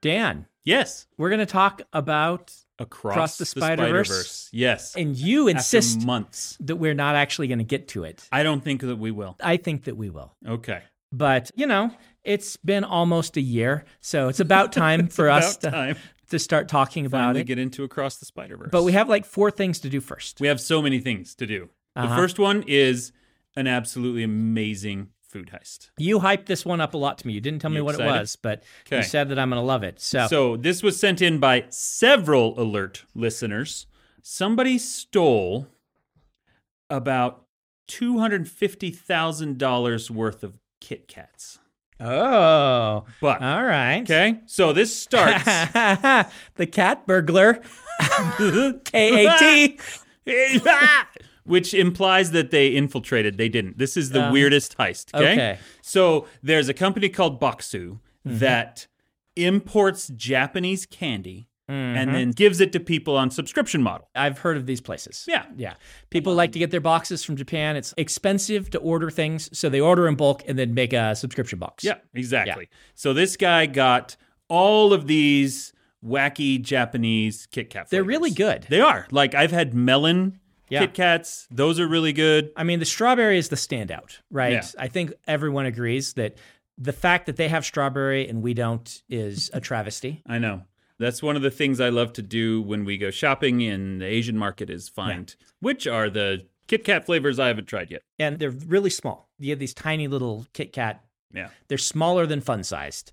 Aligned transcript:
Dan, 0.00 0.46
Yes. 0.64 1.06
we're 1.16 1.30
going 1.30 1.40
to 1.40 1.46
talk 1.46 1.82
about, 1.92 2.54
Across, 2.78 3.12
Across 3.14 3.38
the 3.38 3.46
Spider-Verse. 3.46 4.50
Yes. 4.52 4.94
and 4.96 5.16
you 5.16 5.48
After 5.48 5.56
insist 5.58 6.04
months. 6.06 6.56
that 6.60 6.76
we're 6.76 6.94
not 6.94 7.14
actually 7.16 7.48
going 7.48 7.58
to 7.58 7.64
get 7.64 7.88
to 7.88 8.04
it. 8.04 8.22
I 8.30 8.42
don't 8.42 8.62
think 8.62 8.82
that 8.82 8.96
we 8.96 9.10
will. 9.10 9.36
I 9.42 9.56
think 9.56 9.84
that 9.84 9.96
we 9.96 10.10
will. 10.10 10.34
Okay. 10.46 10.82
But, 11.10 11.50
you 11.56 11.66
know, 11.66 11.90
it's 12.22 12.56
been 12.58 12.84
almost 12.84 13.36
a 13.36 13.40
year. 13.40 13.84
So 14.00 14.28
it's 14.28 14.40
about 14.40 14.72
time 14.72 15.08
for 15.08 15.28
us 15.30 15.56
About 15.56 15.60
to, 15.62 15.70
time. 15.70 15.96
to 16.30 16.38
start 16.38 16.68
talking 16.68 17.06
about 17.06 17.18
Finally 17.20 17.40
it. 17.40 17.44
get 17.44 17.58
into 17.58 17.82
Across 17.82 18.18
the 18.18 18.26
Spider 18.26 18.56
Verse. 18.58 18.68
But 18.70 18.84
we 18.84 18.92
have 18.92 19.08
like 19.08 19.24
four 19.24 19.50
things 19.50 19.80
to 19.80 19.88
do 19.88 20.00
first. 20.00 20.40
we 20.40 20.48
have 20.48 20.60
so 20.60 20.82
many 20.82 21.00
things 21.00 21.34
to 21.36 21.46
do. 21.46 21.70
The 21.96 22.02
Uh-huh. 22.02 22.16
first 22.16 22.38
one 22.38 22.62
is 22.68 23.10
an 23.56 23.66
absolutely 23.66 24.22
amazing 24.22 25.08
food 25.28 25.50
heist. 25.54 25.90
You 25.98 26.18
hyped 26.20 26.46
this 26.46 26.64
one 26.64 26.80
up 26.80 26.94
a 26.94 26.96
lot 26.96 27.18
to 27.18 27.26
me. 27.26 27.34
You 27.34 27.40
didn't 27.40 27.60
tell 27.60 27.70
me 27.70 27.76
You 27.76 27.84
what 27.84 27.94
excited? 27.96 28.14
it 28.16 28.20
was, 28.20 28.36
but 28.36 28.62
you 28.90 29.02
said 29.02 29.28
that 29.28 29.38
I'm 29.38 29.50
going 29.50 29.60
to 29.60 29.66
love 29.66 29.82
it. 29.82 30.00
So, 30.00 30.26
So 30.26 30.56
this 30.56 30.82
was 30.82 30.98
sent 30.98 31.20
in 31.22 31.38
by 31.38 31.66
several 31.68 32.58
alert 32.60 33.04
listeners. 33.14 33.86
Somebody 34.22 34.78
stole 34.78 35.68
about 36.90 37.44
two 37.86 38.18
hundred 38.18 38.48
fifty 38.48 38.90
thousand 38.90 39.58
dollars 39.58 40.10
worth 40.10 40.42
of 40.42 40.54
Kit 40.80 41.08
Kats. 41.08 41.58
oh, 42.00 43.04
But 43.20 43.42
all 43.42 43.64
right. 43.64 44.02
okay, 44.02 44.40
so 44.46 44.72
this 44.72 44.94
starts. 44.94 45.44
the 46.54 46.66
cat 46.70 47.06
burglar. 47.06 47.60
K 48.84 49.26
A 49.26 49.38
T. 49.38 49.78
Ah! 50.66 51.08
Which 51.48 51.74
implies 51.74 52.30
that 52.32 52.50
they 52.50 52.68
infiltrated. 52.68 53.38
They 53.38 53.48
didn't. 53.48 53.78
This 53.78 53.96
is 53.96 54.10
the 54.10 54.26
Uh, 54.26 54.32
weirdest 54.32 54.76
heist. 54.78 55.14
Okay? 55.14 55.32
okay. 55.32 55.58
So 55.82 56.26
there's 56.42 56.68
a 56.68 56.74
company 56.74 57.08
called 57.08 57.40
Bokksu 57.40 57.98
that 58.24 58.86
imports 59.36 60.08
Japanese 60.08 60.86
candy 60.86 61.48
and 61.70 62.14
then 62.14 62.30
gives 62.30 62.62
it 62.62 62.72
to 62.72 62.80
people 62.80 63.14
on 63.14 63.30
subscription 63.30 63.82
model. 63.82 64.08
I've 64.14 64.38
heard 64.38 64.56
of 64.56 64.64
these 64.64 64.80
places. 64.80 65.26
Yeah. 65.28 65.44
Yeah. 65.54 65.74
People 66.08 66.34
like 66.34 66.52
to 66.52 66.58
get 66.58 66.70
their 66.70 66.80
boxes 66.80 67.22
from 67.22 67.36
Japan. 67.36 67.76
It's 67.76 67.92
expensive 67.98 68.70
to 68.70 68.78
order 68.78 69.10
things, 69.10 69.50
so 69.56 69.68
they 69.68 69.80
order 69.80 70.08
in 70.08 70.14
bulk 70.14 70.42
and 70.48 70.58
then 70.58 70.72
make 70.72 70.94
a 70.94 71.14
subscription 71.14 71.58
box. 71.58 71.84
Yeah, 71.84 71.98
exactly. 72.14 72.70
So 72.94 73.12
this 73.12 73.36
guy 73.36 73.66
got 73.66 74.16
all 74.48 74.94
of 74.94 75.06
these 75.08 75.74
wacky 76.02 76.60
Japanese 76.62 77.46
Kit 77.50 77.68
Kat. 77.68 77.90
They're 77.90 78.02
really 78.02 78.30
good. 78.30 78.66
They 78.70 78.80
are. 78.80 79.06
Like 79.10 79.34
I've 79.34 79.52
had 79.52 79.74
melon 79.74 80.40
Yeah. 80.68 80.80
Kit 80.80 80.94
Kats. 80.94 81.46
Those 81.50 81.80
are 81.80 81.88
really 81.88 82.12
good. 82.12 82.50
I 82.56 82.64
mean, 82.64 82.78
the 82.78 82.84
strawberry 82.84 83.38
is 83.38 83.48
the 83.48 83.56
standout, 83.56 84.18
right? 84.30 84.52
Yeah. 84.52 84.66
I 84.78 84.88
think 84.88 85.12
everyone 85.26 85.66
agrees 85.66 86.14
that 86.14 86.36
the 86.76 86.92
fact 86.92 87.26
that 87.26 87.36
they 87.36 87.48
have 87.48 87.64
strawberry 87.64 88.28
and 88.28 88.42
we 88.42 88.54
don't 88.54 89.02
is 89.08 89.50
a 89.52 89.60
travesty. 89.60 90.22
I 90.26 90.38
know. 90.38 90.62
That's 90.98 91.22
one 91.22 91.36
of 91.36 91.42
the 91.42 91.50
things 91.50 91.80
I 91.80 91.88
love 91.90 92.12
to 92.14 92.22
do 92.22 92.60
when 92.60 92.84
we 92.84 92.98
go 92.98 93.10
shopping 93.10 93.60
in 93.60 93.98
the 93.98 94.06
Asian 94.06 94.36
market 94.36 94.68
is 94.68 94.88
find 94.88 95.34
which 95.60 95.86
are 95.86 96.10
the 96.10 96.46
Kit 96.66 96.84
Kat 96.84 97.06
flavors 97.06 97.38
I 97.38 97.46
haven't 97.48 97.66
tried 97.66 97.90
yet. 97.90 98.02
And 98.18 98.38
they're 98.38 98.50
really 98.50 98.90
small. 98.90 99.28
You 99.38 99.50
have 99.50 99.58
these 99.58 99.74
tiny 99.74 100.08
little 100.08 100.46
Kit 100.52 100.72
Kat. 100.72 101.04
Yeah. 101.32 101.48
They're 101.68 101.78
smaller 101.78 102.26
than 102.26 102.40
fun 102.40 102.62
sized. 102.64 103.12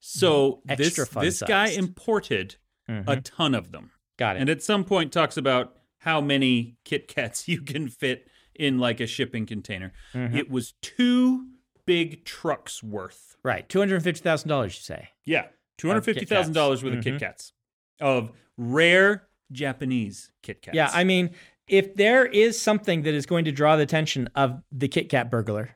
So 0.00 0.60
Mm-hmm. 0.68 0.70
Extra 0.70 1.04
this 1.04 1.08
fun 1.08 1.24
this 1.24 1.42
guy 1.42 1.68
imported 1.68 2.56
a 2.88 3.20
ton 3.20 3.54
of 3.54 3.72
them. 3.72 3.90
Got 4.16 4.36
it. 4.36 4.40
And 4.40 4.50
at 4.50 4.62
some 4.62 4.84
point 4.84 5.12
talks 5.12 5.36
about 5.36 5.76
how 6.04 6.20
many 6.20 6.76
Kit 6.84 7.08
Kats 7.08 7.48
you 7.48 7.60
can 7.62 7.88
fit 7.88 8.28
in 8.54 8.78
like 8.78 9.00
a 9.00 9.06
shipping 9.06 9.46
container. 9.46 9.92
Mm-hmm. 10.14 10.36
It 10.36 10.50
was 10.50 10.74
two 10.80 11.46
big 11.86 12.24
trucks 12.24 12.82
worth. 12.82 13.36
right. 13.42 13.68
$250,000, 13.68 14.64
you 14.64 14.70
say. 14.70 15.08
Yeah. 15.24 15.46
$250,000 15.78 16.82
worth 16.82 16.84
of 16.98 17.04
Kit 17.04 17.18
Kats 17.20 17.52
of 18.00 18.30
rare 18.56 19.26
Japanese 19.52 20.30
Kit 20.42 20.62
Kats. 20.62 20.74
Yeah. 20.76 20.90
I 20.92 21.04
mean, 21.04 21.30
if 21.66 21.94
there 21.96 22.24
is 22.26 22.60
something 22.60 23.02
that 23.02 23.14
is 23.14 23.26
going 23.26 23.44
to 23.46 23.52
draw 23.52 23.76
the 23.76 23.82
attention 23.82 24.28
of 24.34 24.62
the 24.70 24.88
Kit 24.88 25.08
Kat 25.08 25.30
burglar, 25.30 25.70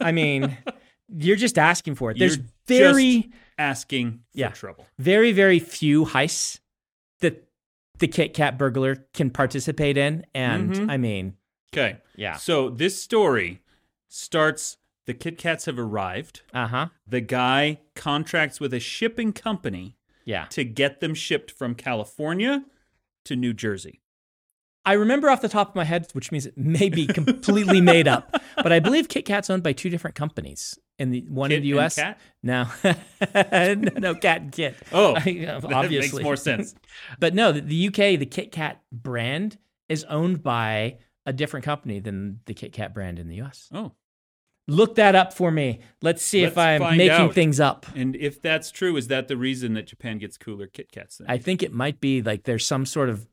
I 0.00 0.12
mean, 0.12 0.56
you're 1.08 1.36
just 1.36 1.58
asking 1.58 1.96
for 1.96 2.10
it. 2.10 2.18
There's 2.18 2.36
You're 2.36 2.46
very, 2.66 3.30
asking 3.58 4.12
for 4.32 4.38
Yeah. 4.38 4.48
trouble. 4.50 4.86
very, 4.98 5.32
very 5.32 5.58
few 5.58 6.04
heists 6.04 6.60
the 7.98 8.08
Kit 8.08 8.34
Kat 8.34 8.58
burglar 8.58 8.96
can 9.12 9.30
participate 9.30 9.96
in. 9.96 10.24
And 10.34 10.70
Mhm. 10.72 10.90
I 10.90 10.96
mean, 10.96 11.36
Okay. 11.72 11.98
yeah. 12.16 12.36
So 12.36 12.70
this 12.70 13.00
story 13.00 13.60
starts 14.08 14.76
the 15.06 15.14
Kit 15.14 15.36
Kats 15.38 15.66
have 15.66 15.78
arrived. 15.78 16.42
Uh 16.52 16.66
huh. 16.68 16.88
The 17.06 17.20
guy 17.20 17.80
contracts 17.94 18.58
with 18.58 18.72
a 18.72 18.80
shipping 18.80 19.32
company 19.32 19.96
Yeah. 20.24 20.46
to 20.46 20.64
get 20.64 21.00
them 21.00 21.14
shipped 21.14 21.50
from 21.50 21.74
California 21.74 22.64
to 23.24 23.36
New 23.36 23.52
Jersey. 23.52 24.00
I 24.86 24.92
remember 24.94 25.30
off 25.30 25.40
the 25.40 25.48
top 25.48 25.70
of 25.70 25.74
my 25.74 25.84
head, 25.84 26.08
which 26.12 26.30
means 26.30 26.46
it 26.46 26.58
may 26.58 26.88
be 26.90 27.06
completely 27.06 27.80
made 27.80 28.06
up, 28.06 28.40
but 28.56 28.72
I 28.72 28.80
believe 28.80 29.08
Kit 29.08 29.24
Kat's 29.24 29.48
owned 29.48 29.62
by 29.62 29.72
two 29.72 29.88
different 29.90 30.14
companies. 30.16 30.78
In 30.98 31.10
the 31.10 31.22
one 31.28 31.50
Kit 31.50 31.56
in 31.56 31.62
the 31.62 31.68
U.S. 31.70 31.96
Kat? 31.96 32.20
No, 32.42 32.66
no, 32.84 34.14
Cat 34.14 34.40
and 34.42 34.52
Kit. 34.52 34.76
Oh, 34.92 35.14
I- 35.14 35.46
uh, 35.48 35.60
that 35.60 35.72
obviously 35.72 36.18
makes 36.18 36.22
more 36.24 36.36
sense. 36.36 36.74
But 37.18 37.34
no, 37.34 37.50
the, 37.52 37.60
the 37.62 37.88
UK, 37.88 38.18
the 38.20 38.26
Kit 38.26 38.52
Kat 38.52 38.80
brand 38.92 39.58
is 39.88 40.04
owned 40.04 40.42
by 40.42 40.98
a 41.26 41.32
different 41.32 41.64
company 41.64 41.98
than 41.98 42.40
the 42.44 42.54
Kit 42.54 42.72
Kat 42.72 42.94
brand 42.94 43.18
in 43.18 43.28
the 43.28 43.40
US. 43.42 43.68
Oh, 43.72 43.92
Look 44.66 44.94
that 44.94 45.14
up 45.14 45.34
for 45.34 45.50
me. 45.50 45.80
Let's 46.00 46.22
see 46.22 46.42
if 46.42 46.56
Let's 46.56 46.82
I'm 46.82 46.96
making 46.96 47.10
out. 47.10 47.34
things 47.34 47.60
up. 47.60 47.86
and 47.94 48.16
if 48.16 48.40
that's 48.40 48.70
true, 48.70 48.96
is 48.96 49.08
that 49.08 49.28
the 49.28 49.36
reason 49.36 49.74
that 49.74 49.86
Japan 49.86 50.18
gets 50.18 50.38
cooler 50.38 50.66
Kit 50.66 50.90
Kats? 50.90 51.18
Then? 51.18 51.26
I 51.28 51.36
think 51.38 51.62
it 51.62 51.72
might 51.72 52.00
be 52.00 52.22
like 52.22 52.44
there's 52.44 52.66
some 52.66 52.86
sort 52.86 53.10
of 53.10 53.26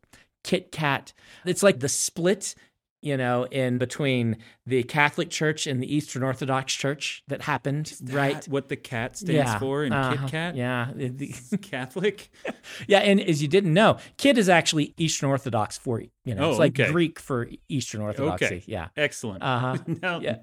Kit 0.44 0.72
Kat. 0.72 1.14
It's 1.46 1.64
like 1.64 1.80
the 1.80 1.90
split, 1.90 2.56
you 3.02 3.18
know, 3.18 3.46
in 3.46 3.78
between 3.78 4.38
the 4.66 4.84
Catholic 4.84 5.30
Church 5.30 5.66
and 5.68 5.82
the 5.82 5.94
Eastern 5.96 6.22
Orthodox 6.24 6.74
Church 6.74 7.24
that 7.28 7.42
happened, 7.42 7.94
right? 8.04 8.42
That 8.42 8.48
what 8.48 8.70
the 8.70 8.76
cat 8.76 9.18
stands 9.18 9.34
yeah. 9.52 9.60
for 9.60 9.84
in 9.84 9.92
Uh-huh. 9.94 10.18
Kit 10.24 10.32
Kat? 10.32 10.56
Yeah. 10.56 10.92
Catholic? 11.62 12.30
yeah, 12.88 13.00
and 13.00 13.20
as 13.20 13.42
you 13.42 13.48
didn't 13.48 13.74
know, 13.74 13.98
Kit 14.18 14.38
is 14.38 14.50
actually 14.50 14.94
Eastern 14.98 15.30
Orthodox 15.30 15.78
for, 15.78 16.02
you 16.26 16.36
know, 16.36 16.46
Oh, 16.46 16.50
it's 16.52 16.60
like 16.60 16.80
okay. 16.80 16.92
Greek 16.92 17.20
for 17.20 17.48
Eastern 17.70 18.02
Orthodoxy. 18.02 18.46
Okay. 18.46 18.64
Yeah. 18.68 18.90
Excellent. 18.96 19.42
Uh-huh. 19.44 19.78
now, 20.02 20.20
Yeah. 20.20 20.38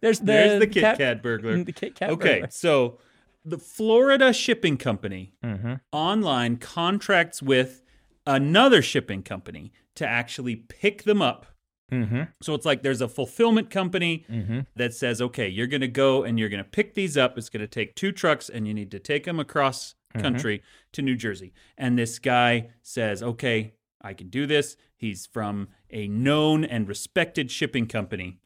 There's 0.00 0.18
the, 0.18 0.26
there's 0.26 0.60
the 0.60 0.66
Kit 0.66 0.82
cat- 0.82 0.98
Kat 0.98 1.22
burglar. 1.22 1.62
The 1.62 1.72
Kit 1.72 1.94
Kat 1.94 2.10
okay, 2.10 2.34
burglar. 2.40 2.48
so 2.50 2.98
the 3.44 3.58
Florida 3.58 4.32
shipping 4.32 4.76
company 4.76 5.34
Mm-hmm. 5.44 5.74
online 5.92 6.56
contracts 6.56 7.40
with 7.42 7.82
another 8.28 8.82
shipping 8.82 9.22
company 9.24 9.72
to 9.96 10.06
actually 10.06 10.54
pick 10.54 11.02
them 11.02 11.20
up. 11.20 11.46
Mm-hmm. 11.90 12.24
So 12.42 12.54
it's 12.54 12.66
like 12.66 12.82
there's 12.82 13.00
a 13.00 13.08
fulfillment 13.08 13.70
company 13.70 14.24
Mm-hmm. 14.30 14.60
that 14.76 14.92
says, 14.94 15.20
okay, 15.22 15.48
you're 15.48 15.66
going 15.66 15.80
to 15.80 15.88
go 15.88 16.22
and 16.22 16.38
you're 16.38 16.50
going 16.50 16.62
to 16.62 16.68
pick 16.68 16.94
these 16.94 17.16
up. 17.16 17.38
It's 17.38 17.48
going 17.48 17.62
to 17.62 17.66
take 17.66 17.96
two 17.96 18.12
trucks 18.12 18.48
and 18.50 18.68
you 18.68 18.74
need 18.74 18.90
to 18.92 18.98
take 19.00 19.24
them 19.24 19.40
across 19.40 19.94
Mm-hmm. 20.14 20.22
country 20.22 20.62
to 20.92 21.02
New 21.02 21.16
Jersey. 21.16 21.52
And 21.76 21.98
this 21.98 22.18
guy 22.18 22.70
says, 22.82 23.22
okay, 23.22 23.74
I 24.00 24.14
can 24.14 24.30
do 24.30 24.46
this. 24.46 24.74
He's 24.96 25.26
from 25.26 25.68
a 25.90 26.08
known 26.08 26.64
and 26.64 26.88
respected 26.88 27.50
shipping 27.50 27.86
company. 27.86 28.38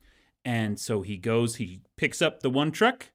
And 0.45 0.81
so 0.81 1.03
he 1.03 1.17
goes, 1.17 1.57
he 1.57 1.83
picks 1.97 2.21
up 2.21 2.41
the 2.41 2.51
one 2.51 2.73
truck, 2.73 3.11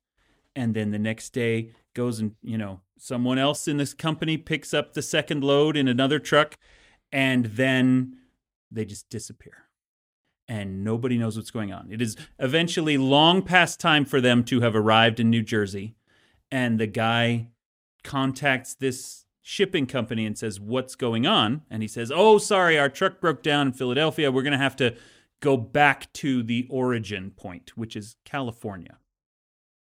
and 0.55 0.73
then 0.73 0.91
the 0.91 0.97
next 0.99 1.31
day 1.33 1.71
goes 1.97 2.19
and, 2.19 2.35
you 2.43 2.57
know, 2.57 2.79
someone 2.97 3.39
else 3.39 3.67
in 3.67 3.77
this 3.77 3.93
company 3.93 4.37
picks 4.37 4.73
up 4.73 4.93
the 4.93 5.01
second 5.01 5.43
load 5.43 5.75
in 5.75 5.87
another 5.87 6.19
truck, 6.19 6.57
and 7.11 7.47
then 7.47 8.15
they 8.71 8.85
just 8.85 9.09
disappear. 9.09 9.65
And 10.47 10.83
nobody 10.83 11.17
knows 11.17 11.35
what's 11.35 11.51
going 11.51 11.73
on. 11.73 11.89
It 11.91 12.01
is 12.01 12.15
eventually 12.39 12.97
long 12.97 13.41
past 13.41 13.79
time 13.79 14.05
for 14.05 14.21
them 14.21 14.43
to 14.45 14.61
have 14.61 14.75
arrived 14.75 15.19
in 15.19 15.29
New 15.29 15.41
Jersey. 15.41 15.95
And 16.49 16.79
the 16.79 16.87
guy 16.87 17.49
contacts 18.03 18.73
this 18.73 19.25
shipping 19.41 19.87
company 19.87 20.25
and 20.25 20.37
says, 20.37 20.59
What's 20.59 20.95
going 20.95 21.25
on? 21.25 21.63
And 21.69 21.81
he 21.81 21.87
says, 21.87 22.11
Oh, 22.15 22.37
sorry, 22.37 22.79
our 22.79 22.87
truck 22.87 23.19
broke 23.19 23.43
down 23.43 23.67
in 23.67 23.73
Philadelphia. 23.73 24.31
We're 24.31 24.43
going 24.43 24.51
to 24.53 24.57
have 24.57 24.77
to 24.77 24.95
go 25.41 25.57
back 25.57 26.13
to 26.13 26.43
the 26.43 26.65
origin 26.69 27.31
point, 27.31 27.75
which 27.75 27.97
is 27.97 28.15
California. 28.23 28.99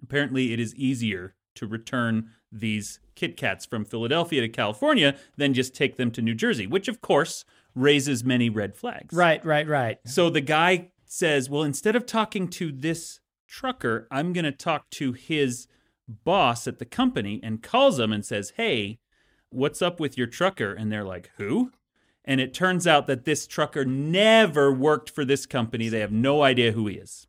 Apparently, 0.01 0.51
it 0.51 0.59
is 0.59 0.73
easier 0.75 1.35
to 1.55 1.67
return 1.67 2.29
these 2.51 2.99
Kit 3.15 3.37
Kats 3.37 3.65
from 3.65 3.85
Philadelphia 3.85 4.41
to 4.41 4.49
California 4.49 5.15
than 5.37 5.53
just 5.53 5.75
take 5.75 5.97
them 5.97 6.11
to 6.11 6.21
New 6.21 6.35
Jersey, 6.35 6.67
which, 6.67 6.87
of 6.87 7.01
course, 7.01 7.45
raises 7.73 8.23
many 8.23 8.49
red 8.49 8.75
flags. 8.75 9.15
Right, 9.15 9.43
right, 9.45 9.67
right. 9.67 9.97
So 10.05 10.29
the 10.29 10.41
guy 10.41 10.91
says, 11.05 11.49
Well, 11.49 11.63
instead 11.63 11.95
of 11.95 12.05
talking 12.05 12.47
to 12.49 12.71
this 12.71 13.19
trucker, 13.47 14.07
I'm 14.11 14.33
going 14.33 14.45
to 14.45 14.51
talk 14.51 14.89
to 14.91 15.13
his 15.13 15.67
boss 16.07 16.67
at 16.67 16.79
the 16.79 16.85
company 16.85 17.39
and 17.43 17.63
calls 17.63 17.99
him 17.99 18.11
and 18.11 18.25
says, 18.25 18.53
Hey, 18.57 18.99
what's 19.49 19.81
up 19.81 19.99
with 19.99 20.17
your 20.17 20.27
trucker? 20.27 20.73
And 20.73 20.91
they're 20.91 21.03
like, 21.03 21.31
Who? 21.37 21.71
And 22.23 22.41
it 22.41 22.53
turns 22.53 22.87
out 22.87 23.05
that 23.07 23.25
this 23.25 23.45
trucker 23.45 23.85
never 23.85 24.73
worked 24.73 25.11
for 25.11 25.23
this 25.23 25.45
company. 25.45 25.89
They 25.89 25.99
have 25.99 26.11
no 26.11 26.41
idea 26.41 26.71
who 26.71 26.87
he 26.87 26.95
is. 26.95 27.27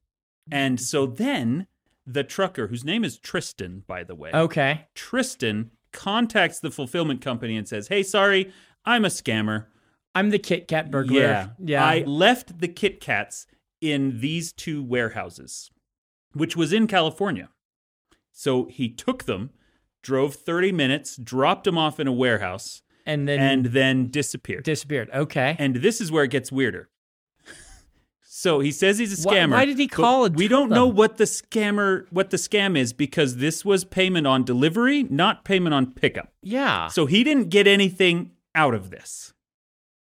And 0.51 0.81
so 0.81 1.07
then 1.07 1.67
the 2.07 2.25
trucker, 2.25 2.69
whose 2.69 2.85
name 2.85 3.05
is 3.05 3.19
Tristan, 3.19 3.83
by 3.87 4.05
the 4.05 4.15
way, 4.15 4.31
Okay. 4.33 4.87
Tristan 4.95 5.71
contacts 5.93 6.61
the 6.61 6.71
fulfillment 6.71 7.21
company 7.21 7.57
and 7.57 7.67
says, 7.67 7.89
"Hey, 7.89 8.03
sorry, 8.03 8.53
I'm 8.85 9.05
a 9.05 9.09
scammer. 9.09 9.67
I'm 10.15 10.31
the 10.31 10.39
Kit 10.39 10.69
Kat 10.69 10.91
burglar. 10.91 11.21
Yeah. 11.21 11.49
Yeah. 11.59 11.85
I 11.85 11.99
left 12.07 12.59
the 12.61 12.69
Kit 12.69 13.01
Kats 13.01 13.47
in 13.81 14.21
these 14.21 14.53
two 14.53 14.83
warehouses, 14.83 15.71
which 16.33 16.57
was 16.57 16.73
in 16.73 16.87
California. 16.87 17.51
So 18.33 18.67
he 18.67 18.89
took 18.89 19.25
them, 19.25 19.51
drove 20.03 20.35
30 20.35 20.73
minutes, 20.73 21.17
dropped 21.17 21.65
them 21.65 21.77
off 21.77 21.99
in 22.01 22.07
a 22.07 22.13
warehouse, 22.13 22.83
and 23.05 23.27
then 23.29 23.41
and 23.41 23.67
then 23.67 24.09
disappeared. 24.11 24.65
disappeared. 24.65 25.11
Okay. 25.13 25.57
and 25.59 25.77
this 25.77 26.01
is 26.01 26.11
where 26.13 26.25
it 26.25 26.31
gets 26.31 26.51
weirder. 26.53 26.89
So 28.39 28.61
he 28.61 28.71
says 28.71 28.99
he's 28.99 29.15
a 29.25 29.29
scammer. 29.29 29.53
why 29.53 29.65
did 29.65 29.79
he 29.79 29.89
call 29.89 30.27
and 30.27 30.37
We 30.37 30.47
don't 30.47 30.69
know 30.69 30.87
what 30.87 31.17
the 31.17 31.25
scammer 31.25 32.05
what 32.11 32.29
the 32.29 32.37
scam 32.37 32.77
is 32.77 32.93
because 32.93 33.37
this 33.39 33.65
was 33.65 33.83
payment 33.85 34.27
on 34.27 34.45
delivery, 34.45 35.05
not 35.05 35.45
payment 35.47 35.73
on 35.73 35.87
pickup. 35.93 36.33
yeah. 36.43 36.89
So 36.89 37.07
he 37.07 37.25
didn't 37.25 37.49
get 37.49 37.67
anything 37.67 38.33
out 38.55 38.75
of 38.75 38.91
this. 38.91 39.33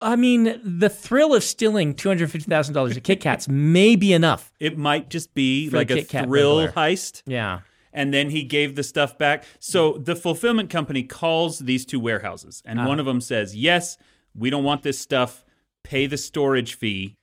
I 0.02 0.16
mean, 0.16 0.60
the 0.62 0.90
thrill 0.90 1.34
of 1.34 1.42
stealing 1.42 1.94
two 1.94 2.10
hundred 2.10 2.30
fifty 2.30 2.50
thousand 2.50 2.74
dollars 2.74 2.94
of 2.94 3.02
Kit 3.02 3.20
Kats 3.22 3.48
may 3.48 3.96
be 3.96 4.12
enough. 4.12 4.52
It 4.60 4.76
might 4.76 5.08
just 5.08 5.32
be 5.32 5.70
like 5.70 5.88
the 5.88 6.00
a 6.00 6.04
thrill 6.04 6.56
burglar. 6.66 6.72
heist. 6.72 7.22
Yeah. 7.24 7.60
and 7.94 8.12
then 8.12 8.28
he 8.28 8.42
gave 8.42 8.76
the 8.76 8.82
stuff 8.82 9.16
back. 9.16 9.44
So 9.60 9.94
the 9.94 10.14
fulfillment 10.14 10.68
company 10.68 11.02
calls 11.04 11.60
these 11.60 11.86
two 11.86 11.98
warehouses, 11.98 12.62
and 12.66 12.78
Uh-huh. 12.78 12.88
one 12.88 13.00
of 13.00 13.06
them 13.06 13.22
says, 13.22 13.56
"Yes, 13.56 13.96
we 14.34 14.50
don't 14.50 14.64
want 14.64 14.82
this 14.82 14.98
stuff. 14.98 15.42
Pay 15.82 16.06
the 16.06 16.18
storage 16.18 16.74
fee, 16.74 17.16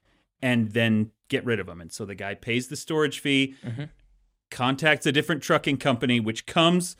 and 0.44 0.74
then 0.74 1.10
get 1.30 1.44
rid 1.44 1.60
of 1.60 1.66
them." 1.66 1.81
And 1.81 1.92
so 1.92 2.06
the 2.06 2.13
guy 2.16 2.36
pays 2.36 2.68
the 2.68 2.75
storage 2.75 3.19
fee, 3.19 3.56
Mm-hmm. 3.66 3.86
contacts 4.51 5.07
a 5.07 5.12
different 5.12 5.42
trucking 5.42 5.78
company, 5.78 6.19
which 6.19 6.45
comes 6.45 6.95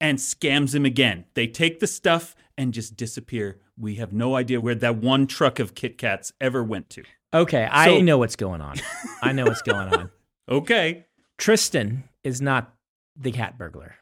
and 0.00 0.18
scams 0.18 0.74
him 0.74 0.84
again. 0.84 1.24
They 1.34 1.46
take 1.46 1.78
the 1.78 1.86
stuff 1.86 2.34
and 2.56 2.74
just 2.74 2.96
disappear. 2.96 3.60
We 3.76 3.94
have 3.96 4.12
no 4.12 4.34
idea 4.34 4.60
where 4.60 4.74
that 4.74 4.96
one 4.96 5.26
truck 5.28 5.58
of 5.60 5.74
Kit 5.76 5.98
Kats 5.98 6.32
ever 6.40 6.64
went 6.64 6.90
to. 6.90 7.04
Okay, 7.32 7.68
I 7.70 8.00
know 8.00 8.18
what's 8.18 8.36
going 8.36 8.60
on. 8.60 8.76
I 9.22 9.32
know 9.32 9.44
what's 9.44 9.62
going 9.62 9.88
on. 9.94 10.10
Okay. 10.48 11.04
Tristan 11.36 12.04
is 12.24 12.40
not 12.40 12.74
the 13.14 13.30
cat 13.30 13.58
burglar. 13.58 13.96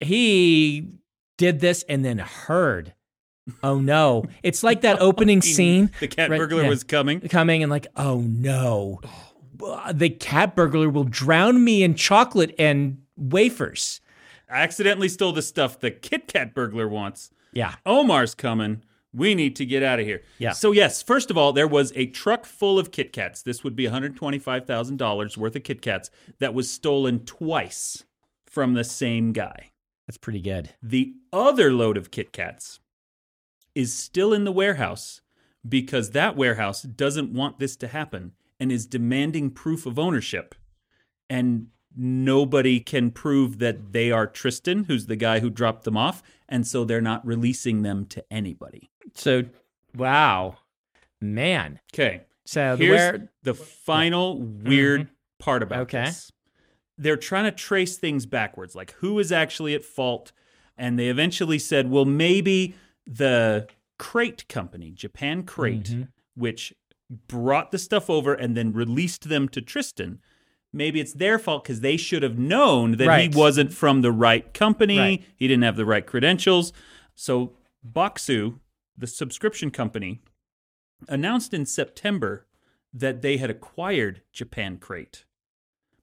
He 0.00 0.88
did 1.38 1.60
this 1.60 1.82
and 1.88 2.04
then 2.04 2.18
heard. 2.18 2.92
Oh 3.62 3.80
no. 3.80 4.24
It's 4.42 4.62
like 4.62 4.82
that 4.82 4.96
oh, 5.00 5.06
opening 5.08 5.42
scene 5.42 5.90
The 6.00 6.08
cat 6.08 6.30
Right, 6.30 6.38
burglar 6.38 6.62
yeah. 6.64 6.68
was 6.68 6.84
coming. 6.84 7.20
coming 7.20 7.62
and 7.62 7.70
like, 7.70 7.86
oh 7.96 8.20
no. 8.20 9.00
Oh. 9.04 9.26
Uh, 9.72 9.92
the 9.92 10.08
cat 10.08 10.56
burglar 10.56 10.88
will 10.88 11.04
drown 11.04 11.62
me 11.62 11.82
in 11.82 11.94
chocolate 11.94 12.54
and 12.58 13.02
wafers. 13.16 14.00
I 14.48 14.62
accidentally 14.62 15.08
stole 15.08 15.32
the 15.32 15.42
stuff 15.42 15.78
the 15.78 15.90
Kit 15.90 16.26
Kat 16.26 16.54
burglar 16.54 16.88
wants. 16.88 17.30
Yeah. 17.52 17.74
Omar's 17.86 18.34
coming. 18.34 18.82
We 19.12 19.34
need 19.34 19.56
to 19.56 19.66
get 19.66 19.82
out 19.82 20.00
of 20.00 20.06
here. 20.06 20.22
Yeah. 20.38 20.52
So 20.52 20.72
yes, 20.72 21.02
first 21.02 21.30
of 21.30 21.36
all, 21.36 21.52
there 21.52 21.68
was 21.68 21.92
a 21.94 22.06
truck 22.06 22.46
full 22.46 22.78
of 22.78 22.90
Kit 22.90 23.12
Kats. 23.12 23.42
This 23.42 23.62
would 23.62 23.76
be 23.76 23.84
$125,000 23.84 25.36
worth 25.36 25.56
of 25.56 25.62
Kit 25.62 25.82
Kats 25.82 26.10
that 26.38 26.54
was 26.54 26.70
stolen 26.70 27.24
twice 27.24 28.04
from 28.46 28.74
the 28.74 28.84
same 28.84 29.32
guy. 29.32 29.70
That's 30.06 30.18
pretty 30.18 30.40
good. 30.40 30.70
The 30.82 31.14
other 31.32 31.72
load 31.72 31.96
of 31.96 32.10
Kit 32.10 32.32
Kats 32.32 32.79
is 33.74 33.94
still 33.94 34.32
in 34.32 34.44
the 34.44 34.52
warehouse 34.52 35.20
because 35.68 36.10
that 36.10 36.36
warehouse 36.36 36.82
doesn't 36.82 37.32
want 37.32 37.58
this 37.58 37.76
to 37.76 37.88
happen 37.88 38.32
and 38.58 38.70
is 38.70 38.86
demanding 38.86 39.50
proof 39.50 39.86
of 39.86 39.98
ownership. 39.98 40.54
And 41.28 41.68
nobody 41.96 42.80
can 42.80 43.10
prove 43.10 43.58
that 43.58 43.92
they 43.92 44.10
are 44.10 44.26
Tristan, 44.26 44.84
who's 44.84 45.06
the 45.06 45.16
guy 45.16 45.40
who 45.40 45.50
dropped 45.50 45.84
them 45.84 45.96
off. 45.96 46.22
And 46.48 46.66
so 46.66 46.84
they're 46.84 47.00
not 47.00 47.26
releasing 47.26 47.82
them 47.82 48.06
to 48.06 48.24
anybody. 48.30 48.90
So, 49.14 49.44
wow. 49.96 50.58
Man. 51.20 51.80
Okay. 51.92 52.22
So, 52.44 52.76
the 52.76 52.84
Here's 52.84 52.98
where, 52.98 53.28
the 53.42 53.54
final 53.54 54.40
weird 54.40 55.02
mm-hmm. 55.02 55.12
part 55.38 55.62
about 55.62 55.80
Okay. 55.82 56.06
this. 56.06 56.32
They're 56.98 57.16
trying 57.16 57.44
to 57.44 57.52
trace 57.52 57.96
things 57.96 58.26
backwards, 58.26 58.74
like 58.74 58.92
who 58.94 59.18
is 59.18 59.32
actually 59.32 59.74
at 59.74 59.84
fault. 59.84 60.32
And 60.76 60.98
they 60.98 61.08
eventually 61.08 61.58
said, 61.58 61.90
well, 61.90 62.04
maybe 62.04 62.74
the 63.12 63.66
crate 63.98 64.48
company, 64.48 64.90
Japan 64.92 65.42
Crate, 65.42 65.84
Mm-hmm. 65.90 66.02
which 66.34 66.72
brought 67.28 67.72
the 67.72 67.78
stuff 67.78 68.08
over 68.08 68.32
and 68.34 68.56
then 68.56 68.72
released 68.72 69.28
them 69.28 69.48
to 69.48 69.60
Tristan. 69.60 70.20
Maybe 70.72 71.00
it's 71.00 71.12
their 71.12 71.38
fault 71.40 71.64
because 71.64 71.80
they 71.80 71.96
should 71.96 72.22
have 72.22 72.38
known 72.38 72.92
that 72.98 73.08
Right. 73.08 73.32
he 73.34 73.36
wasn't 73.38 73.72
from 73.72 74.02
the 74.02 74.12
right 74.12 74.54
company. 74.54 74.98
Right. 74.98 75.24
He 75.36 75.48
didn't 75.48 75.64
have 75.64 75.76
the 75.76 75.84
right 75.84 76.06
credentials. 76.06 76.72
So 77.16 77.54
Bokksu, 77.84 78.60
the 78.96 79.08
subscription 79.08 79.72
company, 79.72 80.20
announced 81.08 81.52
in 81.52 81.66
September 81.66 82.46
that 82.94 83.22
they 83.22 83.38
had 83.38 83.50
acquired 83.50 84.22
Japan 84.32 84.76
Crate. 84.78 85.24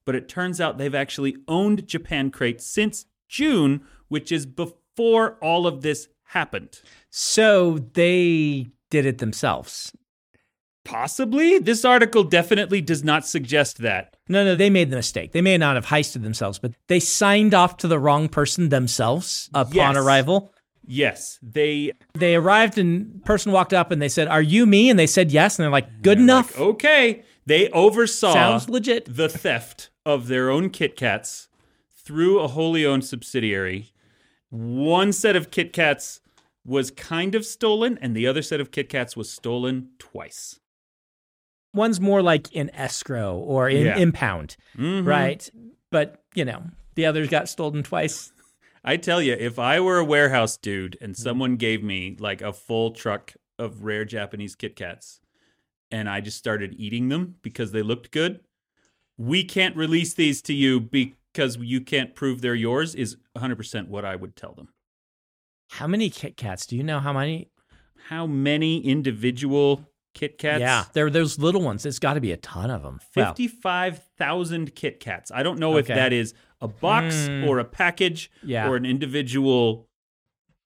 But 0.04 0.14
it 0.14 0.28
turns 0.28 0.60
out 0.60 0.76
they've 0.76 0.94
actually 0.94 1.36
owned 1.46 1.86
Japan 1.86 2.30
Crate 2.30 2.60
since 2.60 3.06
June, 3.28 3.82
which 4.08 4.30
is 4.30 4.44
before 4.46 5.38
all 5.42 5.66
of 5.66 5.80
this 5.82 6.08
happened. 6.28 6.80
so 7.10 7.78
they 7.94 8.68
did 8.90 9.04
it 9.06 9.18
themselves. 9.18 9.92
Possibly. 10.84 11.58
This 11.58 11.84
article 11.84 12.24
definitely 12.24 12.80
does 12.80 13.04
not 13.04 13.26
suggest 13.26 13.78
that. 13.78 14.16
No, 14.28 14.42
no, 14.44 14.54
they 14.54 14.70
made 14.70 14.90
the 14.90 14.96
mistake. 14.96 15.32
They 15.32 15.42
may 15.42 15.58
not 15.58 15.74
have 15.76 15.86
heisted 15.86 16.22
themselves, 16.22 16.58
but 16.58 16.72
they 16.86 16.98
signed 17.00 17.52
off 17.52 17.76
to 17.78 17.88
the 17.88 17.98
wrong 17.98 18.28
person 18.30 18.70
themselves 18.70 19.50
upon 19.52 19.74
Yes. 19.74 19.96
arrival. 19.96 20.52
Yes, 20.86 21.38
they 21.42 21.92
They 22.14 22.34
arrived 22.36 22.78
and 22.78 23.22
person 23.26 23.52
walked 23.52 23.74
up 23.74 23.90
and 23.90 24.00
they 24.00 24.08
said, 24.08 24.28
"Are 24.28 24.40
you 24.40 24.64
me?" 24.64 24.88
And 24.88 24.98
they 24.98 25.06
said 25.06 25.30
yes, 25.30 25.58
and 25.58 25.64
they're 25.64 25.70
like, 25.70 26.00
"Good 26.00 26.18
enough." 26.18 26.58
okay. 26.58 27.22
They 27.44 27.68
oversaw 27.70 28.32
Sounds 28.32 28.68
legit. 28.70 29.04
the 29.14 29.28
theft 29.28 29.90
of 30.06 30.28
their 30.28 30.48
own 30.50 30.70
Kit 30.70 30.96
Kats 30.96 31.48
through 32.02 32.38
a 32.40 32.48
wholly 32.48 32.86
owned 32.86 33.04
subsidiary. 33.04 33.92
One 34.50 35.12
set 35.12 35.36
of 35.36 35.50
Kit 35.50 35.72
Kats 35.72 36.20
was 36.64 36.90
kind 36.90 37.34
of 37.34 37.44
stolen, 37.44 37.98
and 38.00 38.14
the 38.16 38.26
other 38.26 38.42
set 38.42 38.60
of 38.60 38.70
Kit 38.70 38.88
Kats 38.88 39.16
was 39.16 39.30
stolen 39.30 39.90
twice. 39.98 40.60
One's 41.74 42.00
more 42.00 42.22
like 42.22 42.50
in 42.52 42.70
escrow 42.74 43.36
or 43.38 43.68
in 43.68 43.86
Yeah. 43.86 43.98
impound, 43.98 44.56
Mhm. 44.76 45.06
right? 45.06 45.48
But 45.90 46.22
you 46.34 46.44
know, 46.44 46.64
the 46.94 47.06
others 47.06 47.28
got 47.28 47.48
stolen 47.48 47.82
twice. 47.82 48.32
I 48.84 48.96
tell 48.96 49.20
you, 49.20 49.34
if 49.34 49.58
I 49.58 49.80
were 49.80 49.98
a 49.98 50.04
warehouse 50.04 50.56
dude 50.56 50.96
and 51.00 51.16
someone 51.16 51.56
gave 51.56 51.82
me 51.82 52.16
like 52.18 52.40
a 52.40 52.52
full 52.52 52.92
truck 52.92 53.34
of 53.58 53.82
rare 53.84 54.04
Japanese 54.04 54.54
Kit 54.54 54.76
Kats 54.76 55.20
and 55.90 56.08
I 56.08 56.20
just 56.20 56.38
started 56.38 56.74
eating 56.78 57.08
them 57.08 57.36
because 57.42 57.72
they 57.72 57.82
looked 57.82 58.12
good, 58.12 58.40
we 59.16 59.42
can't 59.44 59.76
release 59.76 60.14
these 60.14 60.40
to 60.42 60.54
you 60.54 60.80
because 61.32 61.56
you 61.58 61.80
can't 61.80 62.14
prove 62.14 62.40
they're 62.40 62.54
yours, 62.54 62.94
is 62.94 63.16
100% 63.36 63.88
what 63.88 64.04
I 64.04 64.16
would 64.16 64.36
tell 64.36 64.52
them. 64.54 64.68
How 65.72 65.86
many 65.86 66.08
Kit 66.10 66.36
Kats? 66.36 66.66
Do 66.66 66.76
you 66.76 66.82
know 66.82 66.98
how 66.98 67.12
many? 67.12 67.50
How 68.08 68.26
many 68.26 68.78
individual 68.84 69.86
Kit 70.14 70.38
Kats? 70.38 70.60
Yeah, 70.60 70.84
there 70.94 71.10
those 71.10 71.38
little 71.38 71.60
ones. 71.62 71.84
It's 71.84 71.98
got 71.98 72.14
to 72.14 72.20
be 72.20 72.32
a 72.32 72.36
ton 72.38 72.70
of 72.70 72.82
them. 72.82 73.00
Well, 73.14 73.34
55,000 73.34 74.74
Kit 74.74 74.98
Kats. 75.00 75.30
I 75.30 75.42
don't 75.42 75.58
know 75.58 75.76
if 75.76 75.86
that 75.88 76.12
is 76.12 76.32
a 76.60 76.68
box 76.68 77.14
Mm. 77.28 77.46
or 77.46 77.58
a 77.58 77.64
package 77.64 78.30
Yeah. 78.42 78.66
or 78.68 78.76
an 78.76 78.86
individual 78.86 79.88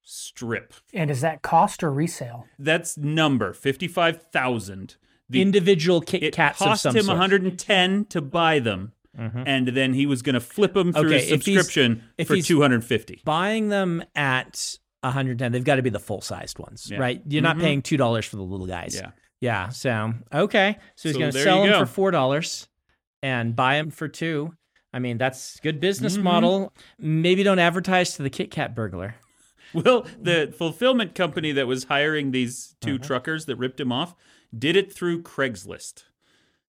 strip. 0.02 0.73
And 0.95 1.11
is 1.11 1.21
that 1.21 1.42
cost 1.42 1.83
or 1.83 1.92
resale? 1.92 2.47
That's 2.59 2.97
number 2.97 3.52
55,000. 3.52 4.97
The 5.28 5.40
individual 5.42 6.00
Kit 6.00 6.23
it 6.23 6.37
cost 6.37 6.62
of 6.62 6.78
some 6.78 6.95
him 6.97 7.04
sort. 7.04 7.19
110 7.19 8.04
to 8.07 8.21
buy 8.21 8.59
them. 8.59 8.92
And 9.16 9.69
then 9.69 9.95
he 9.95 10.07
was 10.07 10.23
going 10.23 10.35
to 10.35 10.40
flip 10.40 10.73
them 10.75 10.92
through 10.92 11.07
Okay, 11.14 11.25
a 11.25 11.28
subscription 11.28 12.02
if 12.19 12.28
for 12.28 12.37
250. 12.37 13.23
Buying 13.25 13.69
them 13.69 14.02
at 14.14 14.78
110, 15.02 15.52
they've 15.52 15.64
got 15.64 15.76
to 15.76 15.83
be 15.83 15.90
the 15.90 15.99
full 16.00 16.21
sized 16.21 16.59
ones, 16.59 16.88
Yeah. 16.90 16.99
right? 16.99 17.21
You're 17.26 17.42
not 17.42 17.57
Mhm. 17.57 17.61
paying 17.61 17.83
two 17.83 17.97
dollars 17.97 18.25
for 18.26 18.37
the 18.37 18.42
little 18.42 18.66
guys. 18.66 18.95
Yeah. 18.95 19.11
Yeah. 19.40 19.69
So 19.71 20.14
okay, 20.33 20.78
so 20.95 21.09
he's 21.09 21.14
So 21.14 21.19
going 21.21 21.33
to 21.33 21.42
sell 21.42 21.64
them 21.64 21.78
for 21.81 21.87
four 21.87 22.11
dollars 22.11 22.69
and 23.23 23.54
buy 23.57 23.76
them 23.76 23.90
for 23.90 24.09
two. 24.09 24.54
I 24.95 24.99
mean, 24.99 25.16
that's 25.19 25.59
good 25.61 25.81
business 25.81 26.16
Mhm. 26.16 26.23
model. 26.23 26.73
Maybe 26.99 27.42
don't 27.42 27.59
advertise 27.59 28.14
to 28.16 28.23
the 28.23 28.31
Kit 28.31 28.50
Kat 28.50 28.75
burglar. 28.75 29.16
Well, 29.75 30.07
the 30.21 30.52
fulfillment 30.57 31.14
company 31.14 31.50
that 31.52 31.66
was 31.66 31.85
hiring 31.85 32.31
these 32.31 32.76
2 32.83 32.97
Uh-huh. 32.97 33.04
truckers 33.04 33.47
that 33.47 33.57
ripped 33.57 33.81
him 33.81 33.90
off 33.90 34.14
did 34.57 34.76
it 34.76 34.92
through 34.92 35.23
Craigslist. 35.23 36.04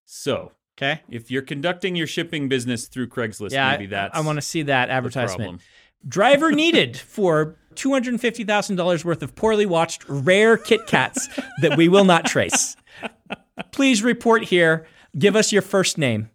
So, 0.06 0.54
Okay. 0.78 1.02
if 1.10 1.30
you're 1.30 1.44
conducting 1.44 1.96
your 1.96 2.08
shipping 2.08 2.50
business 2.50 2.88
through 2.88 3.08
Craigslist, 3.08 3.52
Yeah, 3.52 3.72
maybe 3.72 3.86
I- 3.86 3.88
that's 3.90 4.18
I, 4.18 4.22
want 4.22 4.38
to 4.38 4.42
see 4.42 4.64
that 4.64 4.90
advertisement. 4.90 5.62
Driver 6.08 6.52
needed 6.52 6.98
for 6.98 7.56
two 7.76 7.92
hundred 7.94 8.20
fifty 8.20 8.44
thousand 8.44 8.76
dollars 8.76 9.06
worth 9.06 9.22
of 9.24 9.36
poorly 9.36 9.66
watched 9.66 10.04
rare 10.10 10.58
Kit 10.58 10.86
Kats 10.88 11.30
that 11.62 11.78
we 11.78 11.88
will 11.88 12.04
not 12.06 12.26
trace. 12.26 12.76
Please 13.72 14.04
report 14.04 14.44
here. 14.46 14.86
Give 15.18 15.36
us 15.36 15.52
your 15.54 15.62
first 15.62 15.98
name. 15.98 16.30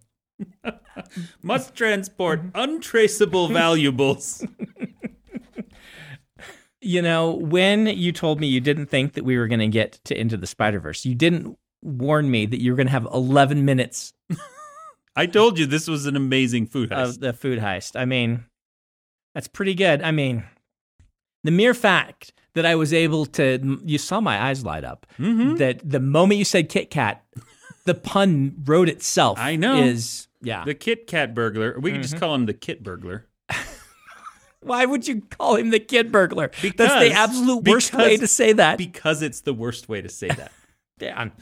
Must 1.42 1.75
transport 1.75 2.40
untraceable 2.54 3.49
valuables. 3.49 4.45
You 6.80 7.02
know, 7.02 7.33
when 7.33 7.88
you 7.88 8.12
told 8.12 8.38
me 8.40 8.47
you 8.47 8.61
didn't 8.61 8.87
think 8.87 9.14
that 9.14 9.25
we 9.25 9.37
were 9.37 9.49
going 9.49 9.59
to 9.61 9.66
get 9.68 10.00
to 10.04 10.18
Into 10.18 10.37
the 10.37 10.47
Spider 10.47 10.78
Verse, 10.78 11.04
you 11.04 11.14
didn't 11.16 11.59
warn 11.82 12.30
me 12.30 12.47
that 12.47 12.61
you 12.61 12.73
were 12.73 12.76
going 12.76 12.87
to 12.87 12.92
have 12.92 13.06
11 13.12 13.64
minutes 13.64 14.12
I 15.16 15.26
told 15.26 15.58
you 15.58 15.66
this 15.66 15.88
was 15.88 16.06
an 16.06 16.14
amazing 16.14 16.66
food 16.66 16.90
heist. 16.90 17.02
of 17.08 17.20
the 17.20 17.32
food 17.32 17.58
heist. 17.58 17.99
I 17.99 18.04
mean, 18.04 18.44
that's 19.35 19.49
pretty 19.49 19.75
good. 19.75 20.00
I 20.00 20.12
mean, 20.12 20.44
the 21.42 21.50
mere 21.50 21.75
fact 21.75 22.32
that 22.54 22.64
I 22.64 22.76
was 22.76 22.92
able 22.92 23.26
to, 23.26 23.80
you 23.85 23.99
saw 23.99 24.20
my 24.20 24.40
eyes 24.40 24.64
light 24.64 24.85
up. 24.85 25.06
Mm-hmm. 25.18 25.56
That 25.56 25.80
the 25.88 25.99
moment 25.99 26.38
you 26.38 26.44
said 26.44 26.68
Kit 26.68 26.90
Kat, 26.90 27.25
the 27.85 27.94
pun 27.94 28.54
wrote 28.64 28.88
itself. 28.88 29.38
I 29.40 29.56
know. 29.56 29.82
Is 29.82 30.28
yeah. 30.40 30.64
the 30.64 30.75
Kit 30.75 31.08
Kat 31.08 31.35
burglar. 31.35 31.75
We 31.80 31.90
could 31.90 31.97
Mm-hmm. 31.97 32.02
just 32.02 32.18
call 32.18 32.37
him 32.37 32.47
the 32.47 32.54
Kit 32.54 32.85
burglar. 32.85 33.26
Why 34.61 34.85
would 34.87 35.08
you 35.08 35.23
call 35.23 35.56
him 35.56 35.70
the 35.70 35.78
kid 35.80 36.11
burglar? 36.12 36.50
That's 36.62 36.76
the 36.76 37.12
absolute 37.12 37.64
worst 37.64 37.94
way 37.94 38.16
to 38.16 38.26
say 38.26 38.52
that. 38.52 38.76
Because 38.78 39.23
it's 39.23 39.40
the 39.40 39.54
worst 39.54 39.88
way 39.88 40.02
to 40.02 40.08
say 40.08 40.28
that. 40.28 40.52
Dan. 40.99 41.32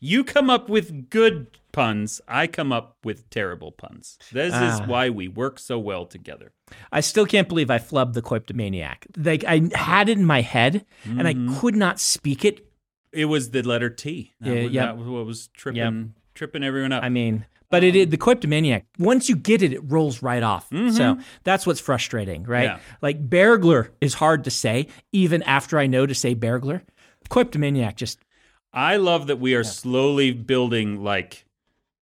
You 0.00 0.24
come 0.24 0.48
up 0.50 0.68
with 0.68 1.10
good 1.10 1.48
puns. 1.72 2.20
I 2.28 2.46
come 2.46 2.72
up 2.72 2.96
with 3.04 3.28
terrible 3.30 3.72
puns. 3.72 4.18
This 4.32 4.52
Ah. 4.54 4.74
is 4.82 4.88
why 4.88 5.10
we 5.10 5.28
work 5.28 5.58
so 5.58 5.78
well 5.78 6.06
together. 6.06 6.52
I 6.92 7.00
still 7.00 7.26
can't 7.26 7.48
believe 7.48 7.70
I 7.70 7.78
flubbed 7.78 8.14
the 8.14 8.22
Coiptomaniac. 8.22 9.04
Like 9.16 9.44
I 9.44 9.68
had 9.74 10.08
it 10.08 10.18
in 10.18 10.24
my 10.24 10.40
head 10.40 10.84
and 11.04 11.26
I 11.26 11.34
could 11.58 11.76
not 11.76 12.00
speak 12.00 12.44
it. 12.44 12.66
It 13.12 13.26
was 13.26 13.50
the 13.50 13.62
letter 13.62 13.90
T. 13.90 14.32
That 14.40 14.54
Yeah, 14.56 14.62
was, 14.64 14.72
yep. 14.72 14.86
that 14.86 14.98
was 14.98 15.08
what 15.08 15.26
was 15.26 15.48
tripping 15.48 16.14
tripping 16.34 16.62
everyone 16.62 16.92
up. 16.92 17.02
I 17.02 17.08
mean, 17.08 17.46
but 17.70 17.82
it, 17.84 17.96
it 17.96 18.10
the 18.10 18.16
Coiptomaniac. 18.18 18.84
Once 18.98 19.28
you 19.28 19.36
get 19.36 19.62
it, 19.62 19.72
it 19.72 19.80
rolls 19.84 20.22
right 20.22 20.42
off. 20.42 20.68
So 20.92 21.18
that's 21.44 21.66
what's 21.66 21.80
frustrating, 21.80 22.44
right? 22.44 22.64
Yeah. 22.64 22.78
Like 23.02 23.28
Beargler 23.28 23.88
is 24.00 24.14
hard 24.14 24.44
to 24.44 24.50
say, 24.50 24.88
even 25.12 25.42
after 25.42 25.78
I 25.78 25.86
know 25.86 26.06
to 26.06 26.14
say 26.14 26.34
Beargler. 26.34 26.82
Coiptomaniac 27.30 27.96
just 27.96 28.18
I 28.78 28.94
love 28.96 29.26
that 29.26 29.40
we 29.40 29.56
are 29.56 29.64
slowly 29.64 30.30
building 30.30 31.02
like 31.02 31.44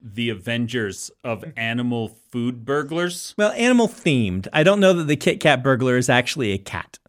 the 0.02 0.30
Avengers 0.30 1.10
of 1.24 1.40
mm-hmm. 1.40 1.58
animal 1.58 2.10
food 2.30 2.66
burglars. 2.66 3.34
well, 3.38 3.54
animal 3.54 3.88
themed. 3.88 4.50
I 4.52 4.64
don't 4.64 4.82
know 4.82 4.92
that 4.92 5.06
the 5.06 5.16
Kit 5.16 5.40
Kat 5.40 5.64
burglar 5.64 5.96
is 5.96 6.10
actually 6.10 6.52
a 6.52 6.58
cat, 6.58 7.00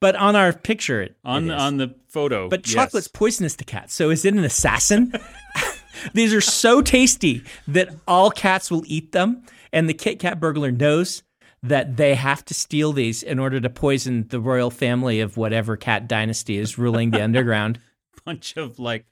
but 0.00 0.16
on 0.16 0.34
our 0.34 0.52
picture, 0.52 1.00
it, 1.00 1.16
On 1.24 1.48
it 1.48 1.54
on 1.54 1.76
the 1.76 1.94
photo. 2.08 2.48
But 2.48 2.66
yes. 2.66 2.74
chocolate's 2.74 3.06
poisonous 3.06 3.54
to 3.54 3.64
cats. 3.64 3.94
So 3.94 4.10
is 4.10 4.24
it 4.24 4.34
an 4.34 4.42
assassin? 4.42 5.14
These 6.12 6.34
are 6.34 6.40
so 6.40 6.82
tasty 6.82 7.44
that 7.68 7.94
all 8.08 8.32
cats 8.32 8.68
will 8.68 8.82
eat 8.84 9.12
them. 9.12 9.44
And 9.72 9.88
the 9.88 9.94
Kit 9.94 10.18
Kat 10.18 10.40
burglar 10.40 10.72
knows 10.72 11.22
that 11.62 11.98
they 11.98 12.16
have 12.16 12.44
to 12.46 12.54
steal 12.54 12.92
these 12.92 13.22
in 13.22 13.38
order 13.38 13.60
to 13.60 13.70
poison 13.70 14.26
the 14.26 14.40
royal 14.40 14.72
family 14.72 15.20
of 15.20 15.36
whatever 15.36 15.76
cat 15.76 16.08
dynasty 16.08 16.58
is 16.58 16.78
ruling 16.78 17.12
the 17.12 17.22
underground. 17.22 17.78
Bunch 18.24 18.56
of 18.56 18.78
like 18.78 19.06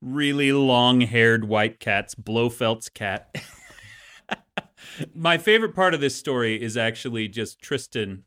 really 0.00 0.52
long 0.52 1.00
haired 1.02 1.44
white 1.46 1.80
cats, 1.80 2.14
Blofeld's 2.14 2.88
cat. 2.88 3.34
My 5.14 5.38
favorite 5.38 5.74
part 5.74 5.94
of 5.94 6.00
this 6.00 6.14
story 6.16 6.60
is 6.60 6.76
actually 6.76 7.28
just 7.28 7.60
Tristan, 7.60 8.24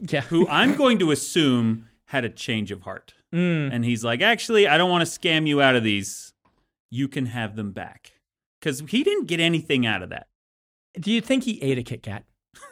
Yeah. 0.00 0.22
who 0.22 0.46
I'm 0.48 0.74
going 0.76 0.98
to 1.00 1.10
assume 1.10 1.88
had 2.06 2.24
a 2.24 2.28
change 2.28 2.70
of 2.70 2.82
heart. 2.82 3.14
Mm. 3.34 3.72
And 3.72 3.84
he's 3.84 4.04
like, 4.04 4.22
actually, 4.22 4.66
I 4.68 4.78
don't 4.78 4.90
want 4.90 5.06
to 5.06 5.18
scam 5.20 5.46
you 5.46 5.60
out 5.60 5.74
of 5.76 5.82
these. 5.82 6.32
You 6.90 7.08
can 7.08 7.26
have 7.26 7.56
them 7.56 7.72
back. 7.72 8.12
Because 8.60 8.80
he 8.88 9.02
didn't 9.02 9.26
get 9.26 9.40
anything 9.40 9.84
out 9.84 10.02
of 10.02 10.10
that. 10.10 10.28
Do 10.98 11.10
you 11.12 11.20
think 11.20 11.44
he 11.44 11.60
ate 11.62 11.78
a 11.78 11.82
Kit 11.82 12.02
Kat? 12.02 12.24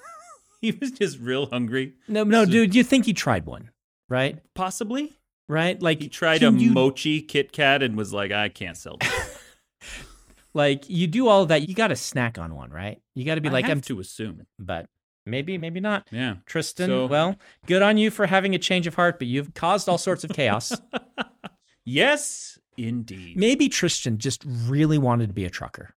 He 0.61 0.71
was 0.71 0.93
just 0.93 1.19
real 1.19 1.45
hungry. 1.45 1.93
No, 2.09 2.25
no, 2.25 2.47
dude. 2.47 2.75
You 2.75 2.83
think 2.83 3.05
he 3.05 3.13
tried 3.13 3.45
one, 3.45 3.69
right? 4.09 4.39
Possibly. 4.55 5.13
Right? 5.49 5.81
Like 5.81 6.01
He 6.01 6.09
tried 6.09 6.43
a 6.43 6.51
you- 6.53 6.71
mochi 6.73 7.21
Kit 7.23 7.53
Kat 7.53 7.83
and 7.83 7.97
was 7.97 8.13
like, 8.13 8.33
I 8.33 8.49
can't 8.49 8.77
sell 8.77 8.97
this. 9.01 9.39
like 10.55 10.89
you 10.89 11.07
do 11.07 11.29
all 11.29 11.47
that. 11.47 11.69
You 11.69 11.75
got 11.75 11.89
to 11.89 11.97
snack 11.97 12.39
on 12.39 12.55
one, 12.55 12.71
right? 12.71 13.01
You 13.15 13.25
got 13.25 13.35
to 13.37 13.41
be 13.41 13.49
I 13.49 13.53
like, 13.53 13.65
have 13.67 13.79
I'm, 13.79 13.81
to 13.83 14.01
assume. 14.01 14.47
but 14.59 14.87
maybe, 15.27 15.59
maybe 15.59 15.81
not. 15.81 16.07
Yeah. 16.11 16.37
Tristan, 16.47 16.89
So- 16.89 17.07
well, 17.07 17.37
good 17.67 17.83
on 17.83 17.99
you 17.99 18.11
for 18.11 18.27
having 18.27 18.55
a 18.55 18.59
change 18.59 18.87
of 18.87 18.95
heart, 18.95 19.19
but 19.19 19.29
you've 19.29 19.53
caused 19.55 19.89
all 19.89 19.99
sorts 19.99 20.25
of 20.25 20.31
chaos. 20.31 20.73
Yes, 21.87 22.59
indeed. 22.79 23.37
Maybe 23.37 23.69
Tristan 23.69 24.17
just 24.17 24.43
really 24.47 24.97
wanted 24.97 25.27
to 25.29 25.33
be 25.35 25.45
a 25.45 25.51
trucker 25.51 25.95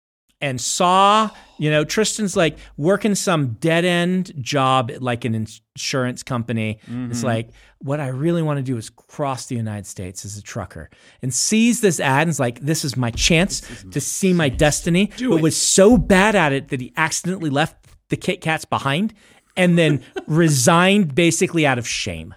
and 0.45 0.61
saw, 0.61 1.31
you 1.57 1.71
know, 1.71 1.83
Tristan's 1.83 2.37
like 2.37 2.59
working 2.77 3.15
some 3.15 3.53
dead 3.53 3.83
end 3.83 4.31
job 4.39 4.91
at 4.91 5.01
like 5.01 5.25
an 5.25 5.33
insurance 5.33 6.21
company. 6.21 6.77
It's 6.83 6.87
mm-hmm. 6.87 7.25
like, 7.25 7.49
what 7.79 7.99
I 7.99 8.09
really 8.09 8.43
want 8.43 8.57
to 8.57 8.63
do 8.63 8.77
is 8.77 8.91
cross 8.91 9.47
the 9.47 9.55
United 9.55 9.87
States 9.87 10.23
as 10.23 10.37
a 10.37 10.43
trucker 10.43 10.91
and 11.23 11.33
sees 11.33 11.81
this 11.81 11.99
ad 11.99 12.21
and 12.21 12.29
is 12.29 12.39
like, 12.39 12.59
this 12.59 12.85
is 12.85 12.95
my 12.95 13.09
chance 13.09 13.61
to 13.89 13.99
see 13.99 14.33
my 14.33 14.47
destiny. 14.49 15.11
but 15.19 15.41
was 15.41 15.59
so 15.59 15.97
bad 15.97 16.35
at 16.35 16.53
it 16.53 16.67
that 16.67 16.79
he 16.79 16.93
accidentally 16.95 17.49
left 17.49 17.75
the 18.09 18.17
Kit 18.17 18.39
Kats 18.39 18.65
behind 18.65 19.15
and 19.57 19.79
then 19.79 20.03
resigned 20.27 21.15
basically 21.15 21.65
out 21.65 21.79
of 21.79 21.87
shame. 21.87 22.35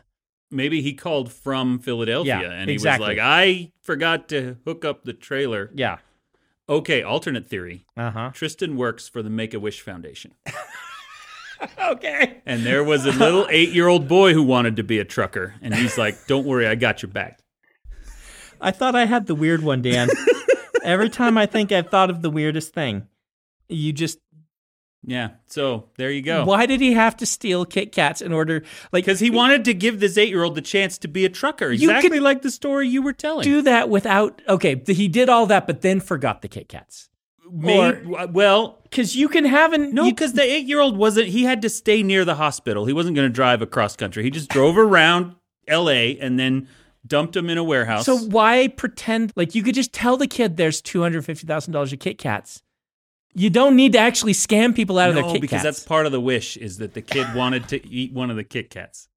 Maybe 0.51 0.81
he 0.81 0.95
called 0.95 1.31
from 1.31 1.79
Philadelphia 1.79 2.41
Yeah, 2.41 2.51
and 2.53 2.71
he 2.71 2.75
exactly. 2.75 3.07
was 3.07 3.19
like, 3.19 3.23
I 3.23 3.73
forgot 3.83 4.31
to 4.31 4.57
hook 4.65 4.87
up 4.87 5.05
the 5.05 5.13
trailer. 5.13 5.71
Yeah. 5.75 5.99
Okay, 6.69 7.03
alternate 7.03 7.49
theory. 7.49 7.87
Uh 7.97 8.11
huh. 8.11 8.31
Tristan 8.35 8.77
works 8.77 9.09
for 9.09 9.23
the 9.23 9.31
Make 9.31 9.55
a 9.55 9.61
Wish 9.61 9.81
Foundation. 9.81 10.35
Okay. 11.81 12.41
And 12.47 12.65
there 12.65 12.85
was 12.85 13.07
a 13.07 13.13
little 13.13 13.47
eight 13.51 13.71
year 13.71 13.89
old 13.89 14.09
boy 14.09 14.33
who 14.33 14.43
wanted 14.43 14.77
to 14.77 14.83
be 14.83 14.99
a 14.99 15.05
trucker. 15.05 15.55
And 15.63 15.75
he's 15.75 15.99
like, 15.99 16.27
Don't 16.27 16.47
worry, 16.47 16.67
I 16.67 16.75
got 16.75 17.03
your 17.03 17.11
back. 17.11 17.41
I 18.61 18.71
thought 18.71 18.95
I 18.95 19.07
had 19.07 19.27
the 19.27 19.35
weird 19.35 19.63
one, 19.63 19.83
Dan. 19.83 20.09
Every 20.83 21.09
time 21.09 21.37
I 21.39 21.47
think 21.47 21.71
I've 21.71 21.91
thought 21.91 22.11
of 22.11 22.23
the 22.23 22.31
weirdest 22.31 22.73
thing, 22.73 23.07
you 23.69 23.93
just 23.93 24.19
Yeah. 25.05 25.31
So 25.47 25.89
there 25.97 26.11
you 26.11 26.23
go. 26.23 26.45
why 26.45 26.67
did 26.67 26.81
he 26.81 26.93
have 26.93 27.17
to 27.19 27.27
steal 27.27 27.65
Kit 27.65 27.93
Kats 27.93 28.21
in 28.21 28.33
order 28.33 28.63
like 28.93 29.05
Because 29.05 29.21
he 29.21 29.31
wanted 29.31 29.65
to 29.67 29.75
give 29.75 30.01
this 30.01 30.19
eight 30.19 30.29
year 30.29 30.43
old 30.43 30.55
the 30.55 30.61
chance 30.63 30.99
to 30.99 31.09
be 31.09 31.25
a 31.25 31.29
trucker. 31.29 31.71
Exactly 31.71 32.21
like 32.21 32.43
the 32.43 32.51
story 32.51 32.89
you 32.89 33.03
were 33.03 33.13
telling. 33.13 33.45
do 33.45 33.63
that 33.63 33.89
without 33.89 34.43
okay, 34.49 34.81
he 34.87 35.09
did 35.09 35.29
all 35.29 35.47
that 35.47 35.67
but 35.67 35.83
then 35.83 36.01
forgot 36.01 36.43
the 36.43 36.49
Kit 36.49 36.69
Kats. 36.69 37.09
Maybe, 37.51 38.15
uh, 38.15 38.27
well, 38.27 38.83
Cuz 38.91 39.17
you 39.17 39.29
can 39.29 39.45
have 39.47 39.73
an 39.73 39.95
no, 39.95 40.05
because 40.11 40.35
the 40.35 40.43
eight 40.43 40.67
year 40.67 40.81
old 40.81 40.99
wasn't, 40.99 41.29
he 41.29 41.45
had 41.45 41.63
to 41.63 41.71
stay 41.71 42.03
near 42.03 42.25
the 42.25 42.35
hospital. 42.35 42.85
He 42.85 42.93
wasn't 42.93 43.17
going 43.17 43.29
to 43.29 43.33
drive 43.33 43.63
across 43.63 43.97
country. 43.97 44.23
He 44.23 44.31
just 44.31 44.51
drove 44.51 44.77
around 44.77 45.35
LA 45.69 46.17
and 46.21 46.39
then 46.39 46.69
dumped 47.07 47.35
him 47.37 47.49
in 47.49 47.57
a 47.57 47.65
warehouse. 47.65 48.05
so 48.05 48.19
why 48.19 48.69
pretend 48.69 49.33
like 49.35 49.55
you 49.55 49.63
could 49.63 49.75
just 49.75 49.95
tell 49.95 50.19
the 50.19 50.27
kid 50.27 50.57
there's 50.59 50.83
$250,000 50.83 51.93
of 51.93 51.99
Kit 51.99 52.19
Kats. 52.19 52.63
You 53.39 53.51
don't 53.51 53.77
need 53.77 53.93
to 53.93 53.99
actually 53.99 54.33
scam 54.33 54.75
people 54.75 54.99
out 54.99 55.11
of 55.11 55.15
their 55.15 55.25
Kit 55.25 55.41
because 55.41 55.63
Kats. 55.63 55.65
that's 55.65 55.85
part 55.85 56.07
of 56.07 56.13
the 56.13 56.21
wish 56.21 56.57
is 56.57 56.79
that 56.79 56.95
the 56.95 57.03
kid 57.03 57.27
wanted 57.35 57.69
to 57.69 57.87
eat 57.89 58.13
one 58.13 58.31
of 58.31 58.37
the 58.37 58.45
Kit 58.45 58.71
Kats 58.71 59.09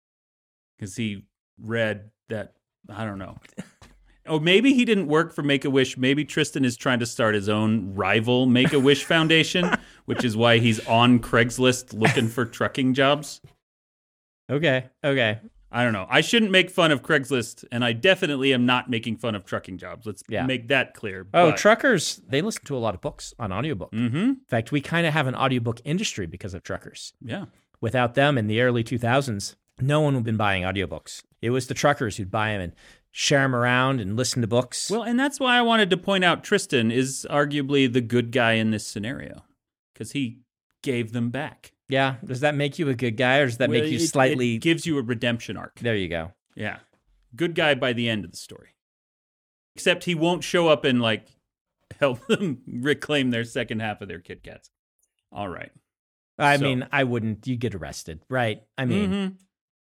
because 0.78 0.96
he 0.96 1.26
read 1.60 2.12
that 2.30 2.54
I 2.90 3.06
don't 3.06 3.20
know. 3.20 3.38
Or 4.28 4.40
maybe 4.40 4.74
he 4.74 4.86
didn't 4.86 5.08
work 5.08 5.34
for 5.34 5.42
Make 5.42 5.66
a 5.66 5.70
Wish. 5.70 5.98
Maybe 5.98 6.24
Tristan 6.24 6.64
is 6.64 6.78
trying 6.78 7.00
to 7.00 7.06
start 7.06 7.34
his 7.34 7.50
own 7.50 7.96
rival 7.96 8.46
Make 8.46 8.72
a 8.72 8.80
Wish 8.80 9.04
Foundation, 9.04 9.70
which 10.06 10.24
is 10.24 10.38
why 10.38 10.60
he's 10.60 10.86
on 10.88 11.20
Craigslist 11.20 12.00
looking 12.00 12.28
for 12.28 12.46
trucking 12.46 12.94
jobs. 12.94 13.42
okay. 14.50 14.90
Okay. 15.04 15.40
I 15.72 15.84
don't 15.84 15.94
know. 15.94 16.06
I 16.10 16.20
shouldn't 16.22 16.52
make 16.52 16.70
fun 16.70 16.92
of 16.92 17.02
Craigslist, 17.02 17.64
and 17.72 17.84
I 17.86 17.94
definitely 17.94 18.54
am 18.54 18.66
not 18.66 18.90
making 18.90 19.18
fun 19.18 19.36
of 19.36 19.46
trucking 19.46 19.78
jobs. 19.78 20.06
Let's 20.06 20.22
Yeah. 20.28 20.46
make 20.46 20.68
that 20.68 20.94
clear. 20.94 21.28
Oh, 21.34 21.52
But- 21.52 21.58
truckers, 21.58 22.22
they 22.28 22.42
listen 22.42 22.66
to 22.66 22.76
a 22.76 22.80
lot 22.80 22.94
of 22.94 23.00
books 23.02 23.34
on 23.40 23.54
audiobook. 23.54 23.92
Mhm. 23.94 24.14
In 24.16 24.38
fact, 24.50 24.72
we 24.72 24.82
kind 24.82 25.08
of 25.08 25.14
have 25.14 25.28
an 25.28 25.36
audiobook 25.36 25.80
industry 25.86 26.26
because 26.26 26.54
of 26.54 26.64
truckers. 26.64 27.14
Yeah. 27.22 27.46
Without 27.80 28.16
them 28.16 28.38
in 28.38 28.48
the 28.48 28.60
early 28.62 28.84
2000s, 28.84 29.56
no 29.80 30.02
one 30.02 30.14
would 30.14 30.20
have 30.20 30.26
been 30.26 30.38
buying 30.38 30.64
audiobooks. 30.64 31.24
It 31.42 31.52
was 31.52 31.68
the 31.68 31.74
truckers 31.74 32.18
who'd 32.18 32.30
buy 32.30 32.52
them 32.52 32.62
and 32.62 32.74
share 33.10 33.42
them 33.42 33.56
around 33.56 34.00
and 34.02 34.16
listen 34.16 34.42
to 34.42 34.48
books. 34.48 34.90
Well, 34.92 35.04
and 35.04 35.20
that's 35.20 35.40
why 35.40 35.58
I 35.58 35.62
wanted 35.62 35.90
to 35.90 35.98
point 35.98 36.24
out 36.24 36.44
Tristan 36.44 36.92
is 36.92 37.26
arguably 37.30 37.92
the 37.92 38.02
good 38.02 38.32
guy 38.32 38.54
in 38.54 38.72
this 38.72 38.86
scenario 38.86 39.44
because 39.94 40.12
he 40.12 40.40
gave 40.84 41.12
them 41.14 41.30
back. 41.30 41.72
Yeah. 41.92 42.16
Does 42.26 42.40
that 42.40 42.56
make 42.56 42.80
you 42.80 42.90
a 42.90 42.96
good 42.96 43.18
guy 43.18 43.38
or 43.40 43.46
does 43.46 43.58
that 43.58 43.70
Well, 43.70 43.82
make 43.82 43.92
you 43.92 43.98
it- 43.98 44.08
slightly. 44.08 44.56
It 44.56 44.60
gives 44.60 44.86
you 44.88 44.98
a 44.98 45.02
redemption 45.04 45.58
arc. 45.58 45.80
there 45.80 45.96
you 45.96 46.08
go. 46.08 46.32
Yeah. 46.56 46.80
Good 47.36 47.54
guy 47.56 47.76
by 47.76 47.94
the 47.94 48.10
end 48.10 48.26
of 48.26 48.32
the 48.32 48.38
story. 48.38 48.70
Except 49.76 50.04
he 50.06 50.16
won't 50.16 50.44
show 50.44 50.68
up 50.68 50.84
and 50.86 51.02
like 51.02 51.28
help 52.00 52.26
them 52.28 52.62
reclaim 52.68 53.32
their 53.32 53.44
second 53.44 53.82
half 53.82 54.02
of 54.02 54.08
their 54.08 54.20
Kit 54.20 54.44
Kats. 54.44 54.70
All 55.32 55.48
right. 55.50 55.72
I 56.38 56.58
So- 56.58 56.64
mean, 56.64 56.88
I 56.92 57.04
wouldn't. 57.04 57.46
You 57.48 57.56
get 57.58 57.76
arrested, 57.76 58.22
right? 58.30 58.64
I 58.78 58.86
mean, 58.86 59.10
Mhm. 59.12 59.36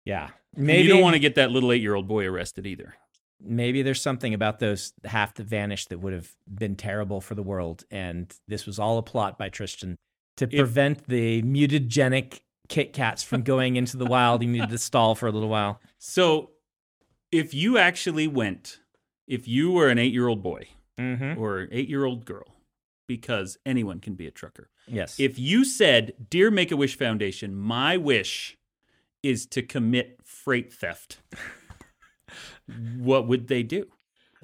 yeah. 0.05 0.29
And 0.55 0.67
Maybe 0.67 0.83
you 0.83 0.89
don't 0.89 1.01
want 1.01 1.15
to 1.15 1.19
get 1.19 1.35
that 1.35 1.51
little 1.51 1.71
eight 1.71 1.81
year 1.81 1.95
old 1.95 2.07
boy 2.07 2.25
arrested 2.25 2.65
either. 2.67 2.93
maybe 3.41 3.81
there's 3.83 4.01
something 4.01 4.33
about 4.33 4.59
those 4.59 4.93
half 5.03 5.33
that 5.35 5.45
vanished 5.45 5.89
that 5.89 5.99
would 5.99 6.13
have 6.13 6.31
been 6.51 6.75
terrible 6.75 7.19
for 7.19 7.35
the 7.35 7.43
world, 7.43 7.83
and 7.91 8.33
this 8.47 8.65
was 8.65 8.79
all 8.79 8.97
a 8.97 9.03
plot 9.03 9.37
by 9.37 9.49
Tristan 9.49 9.97
to 10.37 10.47
prevent 10.47 11.07
the 11.07 11.41
mutagenic 11.43 12.41
Kit 12.67 12.93
Kats 12.93 13.23
from 13.23 13.41
going 13.53 13.75
into 13.75 13.97
the 13.97 14.05
wild. 14.05 14.41
You 14.43 14.49
needed 14.49 14.69
to 14.69 14.77
stall 14.77 15.15
for 15.15 15.27
a 15.27 15.31
little 15.31 15.49
while. 15.49 15.79
So, 15.97 16.51
if 17.31 17.53
you 17.53 17.77
actually 17.77 18.27
went, 18.27 18.79
if 19.27 19.47
you 19.47 19.71
were 19.71 19.89
an 19.89 19.97
eight 19.99 20.13
year 20.13 20.27
old 20.27 20.41
boy 20.43 20.67
Mm-hmm. 20.99 21.37
or 21.41 21.67
eight 21.73 21.89
year 21.89 22.05
old 22.05 22.23
girl, 22.23 22.55
because 23.05 23.57
anyone 23.65 23.99
can 23.99 24.13
be 24.13 24.27
a 24.27 24.31
trucker, 24.31 24.69
Yes. 24.87 25.19
if 25.19 25.37
you 25.37 25.65
said, 25.65 26.13
Dear 26.29 26.49
Make 26.49 26.71
a 26.71 26.77
Wish 26.77 26.97
Foundation, 26.97 27.53
my 27.53 27.97
wish 27.97 28.57
is 29.21 29.45
to 29.47 29.61
commit 29.61 30.19
freight 30.23 30.71
theft, 30.71 31.19
what 32.97 33.27
would 33.27 33.47
they 33.47 33.63
do? 33.63 33.87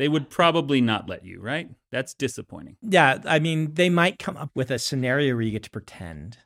They 0.02 0.08
would 0.08 0.32
probably 0.32 0.82
not 0.82 1.08
let 1.08 1.24
you, 1.24 1.40
right? 1.40 1.70
That's 1.92 2.16
disappointing. 2.16 2.78
yeah, 2.82 3.20
I 3.26 3.38
mean, 3.38 3.76
they 3.76 3.88
might 3.92 4.18
come 4.18 4.36
up 4.36 4.50
with 4.56 4.72
a 4.72 4.80
scenario 4.80 5.36
where 5.36 5.44
you 5.44 5.52
get 5.52 5.62
to 5.62 5.70
pretend, 5.70 6.40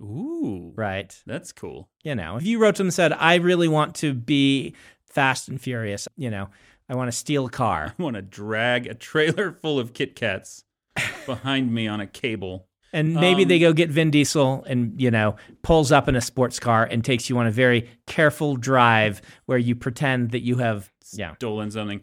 Ooh, 0.00 0.72
right? 0.76 1.12
that's 1.26 1.50
cool. 1.50 1.88
You 2.04 2.14
know, 2.14 2.36
if 2.36 2.44
you 2.44 2.60
wrote 2.60 2.76
to 2.76 2.78
them 2.78 2.86
and 2.86 2.94
said, 2.94 3.12
I 3.12 3.34
really 3.34 3.66
want 3.66 3.96
to 3.96 4.14
be 4.14 4.76
fast 5.06 5.48
and 5.48 5.60
furious, 5.60 6.06
you 6.16 6.30
know, 6.30 6.50
I 6.88 6.94
want 6.94 7.08
to 7.10 7.16
steal 7.16 7.46
a 7.46 7.50
car. 7.50 7.94
I 7.98 8.02
want 8.02 8.14
to 8.14 8.22
drag 8.22 8.86
a 8.86 8.94
trailer 8.94 9.50
full 9.50 9.80
of 9.80 9.92
Kit 9.92 10.14
Kats 10.14 10.62
behind 11.26 11.74
me 11.74 11.88
on 11.88 12.00
a 12.00 12.06
cable. 12.06 12.68
And 12.92 13.14
maybe 13.14 13.42
Um, 13.42 13.48
they 13.48 13.58
go 13.58 13.72
get 13.72 13.90
Vin 13.90 14.12
Diesel 14.12 14.62
and, 14.68 15.00
you 15.00 15.10
know, 15.10 15.34
pulls 15.62 15.90
up 15.90 16.08
in 16.08 16.14
a 16.14 16.20
sports 16.20 16.60
car 16.60 16.84
and 16.84 17.04
takes 17.04 17.28
you 17.28 17.36
on 17.38 17.46
a 17.48 17.50
very 17.50 17.90
careful 18.06 18.54
drive 18.56 19.20
where 19.46 19.58
you 19.58 19.74
pretend 19.74 20.30
that 20.30 20.42
you 20.42 20.58
have, 20.58 20.92
yeah. 21.12 21.34
stolen 21.34 21.72
something. 21.72 22.02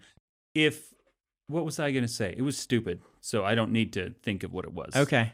If 0.53 0.93
what 1.47 1.65
was 1.65 1.79
I 1.79 1.91
going 1.91 2.03
to 2.03 2.07
say? 2.11 2.33
It 2.37 2.41
was 2.41 2.57
stupid, 2.57 3.01
so 3.21 3.43
I 3.45 3.55
don't 3.55 3.71
need 3.71 3.93
to 3.93 4.13
think 4.23 4.43
of 4.43 4.53
what 4.53 4.65
it 4.65 4.73
was. 4.73 4.95
Okay. 4.95 5.33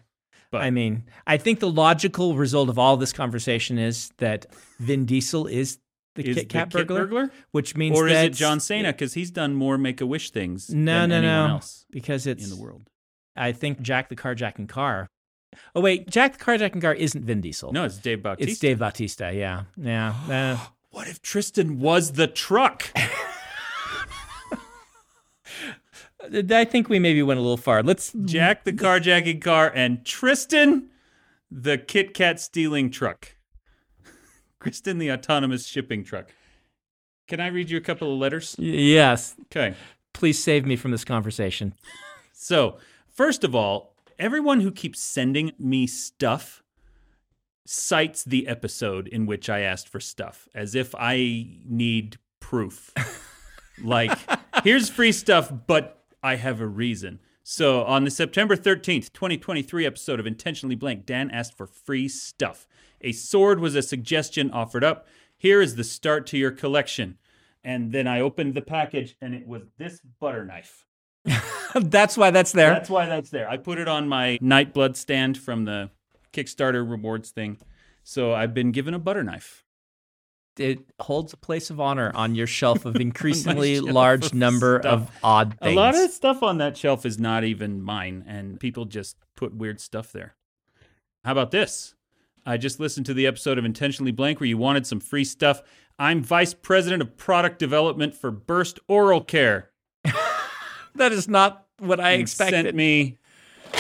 But- 0.52 0.62
I 0.62 0.70
mean, 0.70 1.04
I 1.26 1.38
think 1.38 1.60
the 1.60 1.70
logical 1.70 2.36
result 2.36 2.70
of 2.70 2.78
all 2.78 2.96
this 2.98 3.12
conversation 3.14 3.78
is 3.80 4.12
that 4.18 4.46
Vin 4.80 5.06
Diesel 5.06 5.48
is 5.48 5.80
the 6.16 6.28
Is 6.30 6.36
Kit 6.38 6.50
Kat 6.50 6.70
the 6.70 6.78
Kit 6.80 6.88
burglar, 6.88 7.06
burglar? 7.06 7.32
which 7.52 7.76
means 7.76 7.98
or 7.98 8.08
is 8.08 8.14
it 8.22 8.34
John 8.34 8.60
Cena 8.60 8.92
because 8.94 9.16
he's 9.16 9.32
done 9.32 9.56
more 9.56 9.80
Make 9.80 10.00
a 10.00 10.06
Wish 10.06 10.30
things 10.30 10.70
No, 10.70 11.02
than 11.02 11.10
no, 11.10 11.16
anyone 11.18 11.48
no. 11.48 11.54
else 11.56 11.86
because 11.90 12.28
it's 12.28 12.44
in 12.44 12.52
the 12.56 12.56
world? 12.64 12.88
I 13.36 13.52
think 13.52 13.82
Jack 13.82 14.10
the 14.10 14.16
Carjacking 14.16 14.70
Car. 14.70 15.08
Oh 15.74 15.82
wait, 15.82 16.08
Jack 16.08 16.38
the 16.38 16.44
Carjacking 16.44 16.82
Car 16.82 16.94
isn't 16.94 17.26
Vin 17.26 17.42
Diesel. 17.42 17.74
No, 17.74 17.86
it's 17.86 17.98
Dave 17.98 18.22
Bautista. 18.22 18.52
it's 18.52 18.60
Dave 18.60 18.78
Bautista. 18.78 19.32
Yeah, 19.34 19.64
yeah. 19.76 20.14
Uh, 20.30 20.68
What 20.92 21.08
if 21.08 21.20
Tristan 21.24 21.80
was 21.80 22.12
the 22.12 22.28
truck? 22.28 22.92
I 26.52 26.66
think 26.66 26.90
we 26.90 27.00
maybe 27.00 27.22
went 27.22 27.40
a 27.40 27.42
little 27.42 27.58
far. 27.58 27.84
Let's. 27.84 28.14
Jack 28.26 28.64
the 28.64 28.74
carjacking 28.74 29.42
car 29.42 29.72
and 29.74 30.06
Tristan 30.06 30.90
the 31.52 31.78
Kit 31.78 32.14
Kat 32.14 32.40
stealing 32.40 32.90
truck. 32.90 33.36
Kristen 34.60 34.98
the 34.98 35.12
autonomous 35.12 35.68
shipping 35.68 36.04
truck. 36.04 36.32
Can 37.28 37.40
I 37.40 37.48
read 37.48 37.70
you 37.70 37.78
a 37.78 37.82
couple 37.82 38.12
of 38.14 38.20
letters? 38.20 38.56
Yes, 38.60 39.36
Okay. 39.48 39.76
please 40.14 40.42
save 40.44 40.66
me 40.66 40.76
from 40.76 40.92
this 40.92 41.06
conversation. 41.06 41.74
So, 42.34 42.78
first 43.10 43.44
of 43.44 43.56
all, 43.56 43.96
everyone 44.20 44.60
who 44.62 44.72
keeps 44.72 45.00
sending 45.00 45.52
me 45.58 45.88
stuff 45.88 46.64
cites 47.66 48.24
the 48.26 48.48
episode 48.48 49.08
in 49.08 49.26
which 49.26 49.50
I 49.50 49.62
asked 49.62 49.88
for 49.88 50.00
stuff 50.02 50.50
as 50.54 50.76
if 50.76 50.94
I 50.98 51.48
need 51.66 52.18
proof. 52.42 52.92
like, 53.84 54.18
here's 54.64 54.90
free 54.90 55.14
stuff, 55.14 55.52
but 55.66 56.03
I 56.24 56.38
have 56.38 56.62
a 56.62 56.68
reason. 56.68 57.20
So, 57.44 57.84
on 57.84 58.06
the 58.06 58.12
September 58.12 58.56
13th, 58.56 59.12
2023 59.12 59.86
episode 59.86 60.20
of 60.20 60.26
Intentionally 60.26 60.76
Blank, 60.76 61.06
Dan 61.06 61.30
asked 61.30 61.58
for 61.58 61.68
free 61.68 62.08
stuff. 62.08 62.66
A 63.02 63.12
sword 63.12 63.60
was 63.60 63.76
a 63.76 63.82
suggestion 63.82 64.50
offered 64.50 64.86
up. 64.86 65.06
Here 65.36 65.62
is 65.62 65.76
the 65.76 65.84
start 65.84 66.26
to 66.28 66.38
your 66.38 66.52
collection. 66.52 67.18
And 67.62 67.92
then 67.92 68.08
I 68.08 68.22
opened 68.22 68.54
the 68.54 68.62
package 68.62 69.18
and 69.22 69.34
it 69.34 69.46
was 69.46 69.64
this 69.78 70.00
butter 70.22 70.46
knife. 70.46 70.86
That's 71.76 72.18
why 72.18 72.32
that's 72.32 72.52
there. 72.52 72.70
That's 72.70 72.90
why 72.90 73.08
that's 73.08 73.30
there. 73.30 73.50
I 73.50 73.58
put 73.58 73.80
it 73.80 73.88
on 73.88 74.08
my 74.08 74.38
Nightblood 74.42 74.96
stand 74.96 75.38
from 75.38 75.66
the 75.66 75.90
Kickstarter 76.32 76.88
rewards 76.88 77.32
thing. 77.32 77.58
So 78.04 78.34
I've 78.34 78.54
been 78.54 78.72
given 78.72 78.94
a 78.94 79.00
butter 79.00 79.24
knife. 79.24 79.64
It 80.58 80.80
holds 81.00 81.34
a 81.34 81.38
place 81.38 81.70
of 81.70 81.80
honor 81.80 82.12
on 82.14 82.36
your 82.36 82.48
shelf 82.48 82.86
of 82.86 82.96
increasingly 83.02 83.76
shelf 83.76 83.90
large 83.90 84.26
of 84.28 84.34
number 84.34 84.80
stuff. 84.82 84.94
of 84.94 85.12
odd 85.24 85.58
things. 85.60 85.74
A 85.74 85.76
lot 85.76 85.96
of 85.96 86.12
stuff 86.12 86.44
on 86.44 86.58
that 86.60 86.78
shelf 86.78 87.06
is 87.06 87.20
not 87.20 87.44
even 87.44 87.82
mine, 87.82 88.24
and 88.28 88.60
people 88.60 88.86
just 88.86 89.18
put 89.36 89.56
weird 89.56 89.80
stuff 89.80 90.12
there. 90.12 90.36
How 91.24 91.32
about 91.32 91.52
this? 91.52 91.96
I 92.46 92.58
just 92.58 92.80
listened 92.80 93.06
to 93.06 93.14
the 93.14 93.26
episode 93.26 93.58
of 93.58 93.66
Intentionally 93.66 94.12
Blank 94.12 94.40
where 94.40 94.48
you 94.48 94.58
wanted 94.58 94.86
some 94.86 95.00
free 95.00 95.24
stuff. 95.24 95.62
I'm 95.98 96.22
vice 96.24 96.54
president 96.54 97.02
of 97.02 97.16
product 97.16 97.60
development 97.60 98.16
for 98.16 98.32
Burst 98.32 98.80
Oral 98.88 99.22
Care. 99.22 99.72
that 100.96 101.12
is 101.12 101.28
not 101.30 101.66
what 101.80 102.00
I 102.00 102.12
and 102.12 102.22
expected. 102.22 102.66
Sent 102.66 102.76
me 102.76 103.18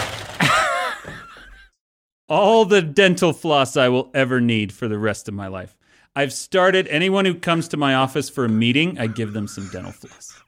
all 2.29 2.63
the 2.63 2.81
dental 2.81 3.33
floss 3.33 3.75
I 3.75 3.89
will 3.89 4.09
ever 4.13 4.39
need 4.39 4.71
for 4.71 4.87
the 4.87 4.97
rest 4.97 5.27
of 5.27 5.33
my 5.33 5.47
life. 5.47 5.75
I've 6.15 6.33
started 6.33 6.87
anyone 6.89 7.25
who 7.25 7.33
comes 7.35 7.67
to 7.69 7.77
my 7.77 7.95
office 7.95 8.29
for 8.29 8.45
a 8.45 8.49
meeting, 8.49 8.99
I 8.99 9.07
give 9.07 9.33
them 9.33 9.47
some 9.47 9.67
dental 9.69 9.91
floss. 9.91 10.39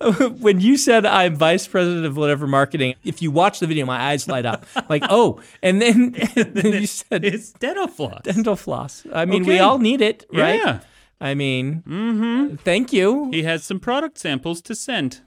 when 0.40 0.60
you 0.60 0.76
said 0.76 1.06
I'm 1.06 1.36
vice 1.36 1.66
president 1.66 2.04
of 2.04 2.16
whatever 2.16 2.46
marketing, 2.46 2.96
if 3.04 3.22
you 3.22 3.30
watch 3.30 3.60
the 3.60 3.66
video, 3.66 3.86
my 3.86 3.98
eyes 4.10 4.28
light 4.28 4.44
up. 4.44 4.66
like, 4.88 5.04
oh, 5.08 5.40
and 5.62 5.80
then, 5.80 6.14
and 6.36 6.54
then 6.54 6.72
you 6.72 6.86
said 6.86 7.24
It's 7.24 7.52
dental 7.52 7.86
floss. 7.88 8.22
dental 8.22 8.56
floss. 8.56 9.06
I 9.12 9.24
mean, 9.24 9.44
we 9.44 9.58
all 9.60 9.78
need 9.78 10.00
it, 10.00 10.26
right? 10.32 10.60
Yeah. 10.62 10.80
I 11.20 11.34
mean, 11.34 11.82
Mm-hmm. 11.88 12.56
thank 12.56 12.92
you. 12.92 13.30
He 13.30 13.44
has 13.44 13.64
some 13.64 13.80
product 13.80 14.18
samples 14.18 14.60
to 14.62 14.74
send. 14.74 15.20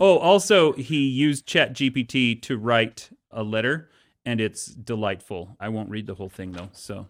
Oh, 0.00 0.18
also, 0.18 0.72
he 0.72 1.06
used 1.08 1.46
ChatGPT 1.46 2.42
to 2.42 2.58
write 2.58 3.10
a 3.30 3.44
letter, 3.44 3.88
and 4.26 4.40
it's 4.40 4.66
delightful. 4.66 5.56
I 5.60 5.68
won't 5.68 5.88
read 5.88 6.06
the 6.06 6.14
whole 6.14 6.28
thing, 6.28 6.50
though. 6.52 6.68
So 6.72 7.06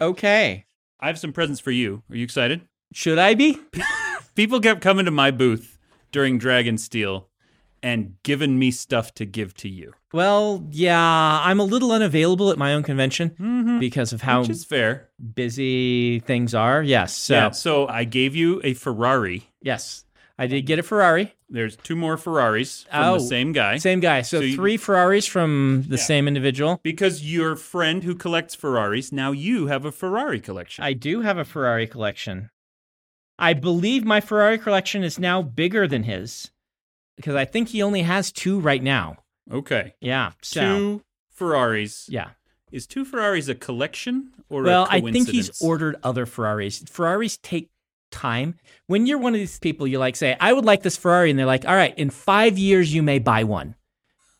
Okay. 0.00 0.64
I 1.00 1.06
have 1.06 1.18
some 1.18 1.32
presents 1.32 1.60
for 1.60 1.70
you. 1.70 2.02
Are 2.10 2.16
you 2.16 2.24
excited? 2.24 2.62
Should 2.92 3.18
I 3.18 3.34
be? 3.34 3.58
People 4.34 4.60
kept 4.60 4.80
coming 4.80 5.04
to 5.04 5.10
my 5.10 5.30
booth 5.30 5.78
during 6.12 6.38
Dragonsteel 6.38 7.24
and 7.82 8.14
giving 8.22 8.58
me 8.58 8.70
stuff 8.70 9.12
to 9.14 9.26
give 9.26 9.52
to 9.52 9.68
you, 9.68 9.92
Well, 10.10 10.66
yeah, 10.70 11.40
I'm 11.44 11.60
a 11.60 11.64
little 11.64 11.92
unavailable 11.92 12.50
at 12.50 12.56
my 12.56 12.72
own 12.72 12.82
convention 12.82 13.30
mm-hmm. 13.30 13.78
because 13.78 14.14
of 14.14 14.22
how 14.22 14.40
which 14.40 14.48
is 14.48 14.64
fair. 14.64 15.10
busy 15.34 16.20
things 16.20 16.54
are. 16.54 16.82
Yes. 16.82 17.14
So, 17.14 17.34
yeah. 17.34 17.50
So 17.50 17.86
I 17.86 18.04
gave 18.04 18.34
you 18.34 18.62
a 18.64 18.72
Ferrari. 18.72 19.50
yes, 19.60 20.06
I 20.38 20.46
did 20.46 20.60
um, 20.62 20.64
get 20.66 20.78
a 20.78 20.82
Ferrari. 20.82 21.34
There's 21.48 21.76
two 21.76 21.94
more 21.94 22.16
Ferraris 22.16 22.84
from 22.90 23.04
Oh, 23.04 23.14
the 23.14 23.20
same 23.26 23.52
guy. 23.52 23.76
Same 23.78 24.00
guy. 24.00 24.22
So, 24.22 24.38
So 24.40 24.44
you- 24.44 24.56
three 24.56 24.76
Ferraris 24.76 25.26
from 25.26 25.84
the 25.88 25.98
same 25.98 26.26
individual. 26.26 26.80
Because 26.82 27.22
your 27.24 27.54
friend 27.54 28.02
who 28.02 28.14
collects 28.16 28.54
Ferraris, 28.54 29.12
now 29.12 29.30
you 29.30 29.66
have 29.68 29.84
a 29.84 29.92
Ferrari 29.92 30.40
collection. 30.40 30.82
I 30.84 30.92
do 30.92 31.20
have 31.20 31.38
a 31.38 31.44
Ferrari 31.44 31.86
collection. 31.86 32.50
I 33.38 33.52
believe 33.52 34.04
my 34.04 34.20
Ferrari 34.20 34.58
collection 34.58 35.04
is 35.04 35.18
now 35.18 35.42
bigger 35.42 35.86
than 35.86 36.04
his 36.04 36.50
because 37.16 37.34
I 37.36 37.44
think 37.44 37.68
he 37.68 37.82
only 37.82 38.02
has 38.02 38.32
two 38.32 38.58
right 38.58 38.82
now. 38.82 39.18
okay. 39.52 39.94
Yeah. 40.00 40.32
So, 40.42 40.60
Two 40.60 41.02
Ferraris. 41.30 42.06
yeah. 42.08 42.30
Is 42.72 42.86
two 42.88 43.04
Ferraris 43.04 43.46
a 43.48 43.54
collection 43.54 44.32
or 44.48 44.62
Well, 44.64 44.88
I 44.90 45.00
think 45.00 45.28
he's 45.28 45.60
ordered 45.62 45.94
other 46.02 46.26
Ferraris. 46.26 46.82
Ferraris 46.90 47.38
take 47.40 47.70
time. 48.14 48.54
When 48.86 49.06
you're 49.06 49.18
one 49.18 49.34
of 49.34 49.40
these 49.40 49.58
people, 49.58 49.86
you 49.86 49.98
like 49.98 50.16
say, 50.16 50.36
I 50.40 50.52
would 50.52 50.64
like 50.64 50.82
this 50.82 50.96
Ferrari. 50.96 51.30
And 51.30 51.38
they're 51.38 51.46
like, 51.46 51.66
all 51.66 51.74
right, 51.74 51.96
in 51.98 52.10
five 52.10 52.56
years, 52.56 52.94
you 52.94 53.02
may 53.02 53.18
buy 53.18 53.44
one. 53.44 53.74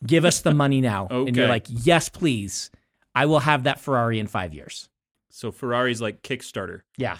Give 0.05 0.25
us 0.25 0.41
the 0.41 0.53
money 0.53 0.81
now. 0.81 1.07
And 1.11 1.35
you're 1.35 1.47
like, 1.47 1.67
yes, 1.69 2.09
please. 2.09 2.71
I 3.13 3.25
will 3.25 3.39
have 3.39 3.63
that 3.63 3.79
Ferrari 3.79 4.19
in 4.19 4.27
five 4.27 4.53
years. 4.53 4.89
So 5.29 5.51
Ferrari's 5.51 6.01
like 6.01 6.21
Kickstarter. 6.21 6.81
Yeah. 6.97 7.17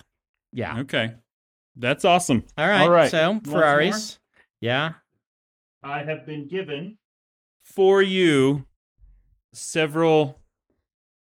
Yeah. 0.51 0.79
Okay. 0.79 1.13
That's 1.75 2.05
awesome. 2.05 2.45
All 2.57 2.67
right. 2.67 2.81
All 2.81 2.89
right. 2.89 3.11
So 3.11 3.39
Ferraris. 3.43 4.19
Yeah. 4.61 4.93
I 5.83 6.03
have 6.03 6.25
been 6.25 6.47
given 6.47 6.97
for 7.63 8.01
you 8.01 8.65
several, 9.53 10.39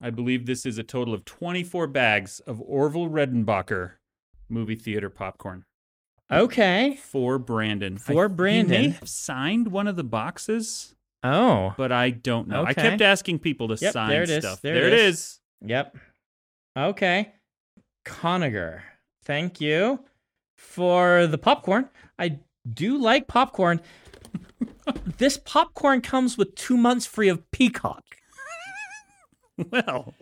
I 0.00 0.10
believe 0.10 0.46
this 0.46 0.64
is 0.66 0.78
a 0.78 0.82
total 0.82 1.14
of 1.14 1.24
24 1.24 1.86
bags 1.88 2.40
of 2.40 2.60
Orville 2.60 3.08
Redenbacher 3.08 3.92
movie 4.48 4.74
theater 4.76 5.11
popcorn 5.11 5.64
Okay. 6.30 6.98
for 7.02 7.38
Brandon. 7.38 7.98
For 7.98 8.24
I- 8.24 8.28
Brandon. 8.28 8.80
He 8.82 8.88
may 8.88 8.94
have 8.94 9.09
signed 9.09 9.68
one 9.68 9.87
of 9.87 9.96
the 9.96 10.04
boxes, 10.04 10.94
Oh. 11.22 11.74
but 11.76 11.92
I 11.92 12.11
don't 12.11 12.48
know. 12.48 12.64
I 12.64 12.74
kept 12.74 13.00
asking 13.02 13.38
people 13.40 13.68
to 13.68 13.76
Yep, 13.80 13.92
sign 13.92 14.09
there 14.11 14.22
it 14.22 14.30
is. 14.30 14.44
stuff. 14.44 14.61
There 14.62 14.74
There, 14.74 14.87
it 14.88 14.92
it 14.92 14.98
is. 15.00 15.40
Yep. 15.62 15.96
Okay. 16.76 17.32
ConAgra. 18.04 18.82
Thank 19.24 19.61
you 19.61 20.04
for 20.56 21.26
the 21.26 21.38
popcorn. 21.38 21.88
I 22.18 22.38
do 22.68 22.96
like 22.98 23.26
popcorn. 23.28 23.80
this 25.18 25.37
popcorn 25.38 26.00
comes 26.00 26.37
with 26.38 26.54
two 26.54 26.76
months 26.76 27.06
free 27.06 27.28
of 27.28 27.48
Peacock. 27.50 28.04
Well, 29.70 30.14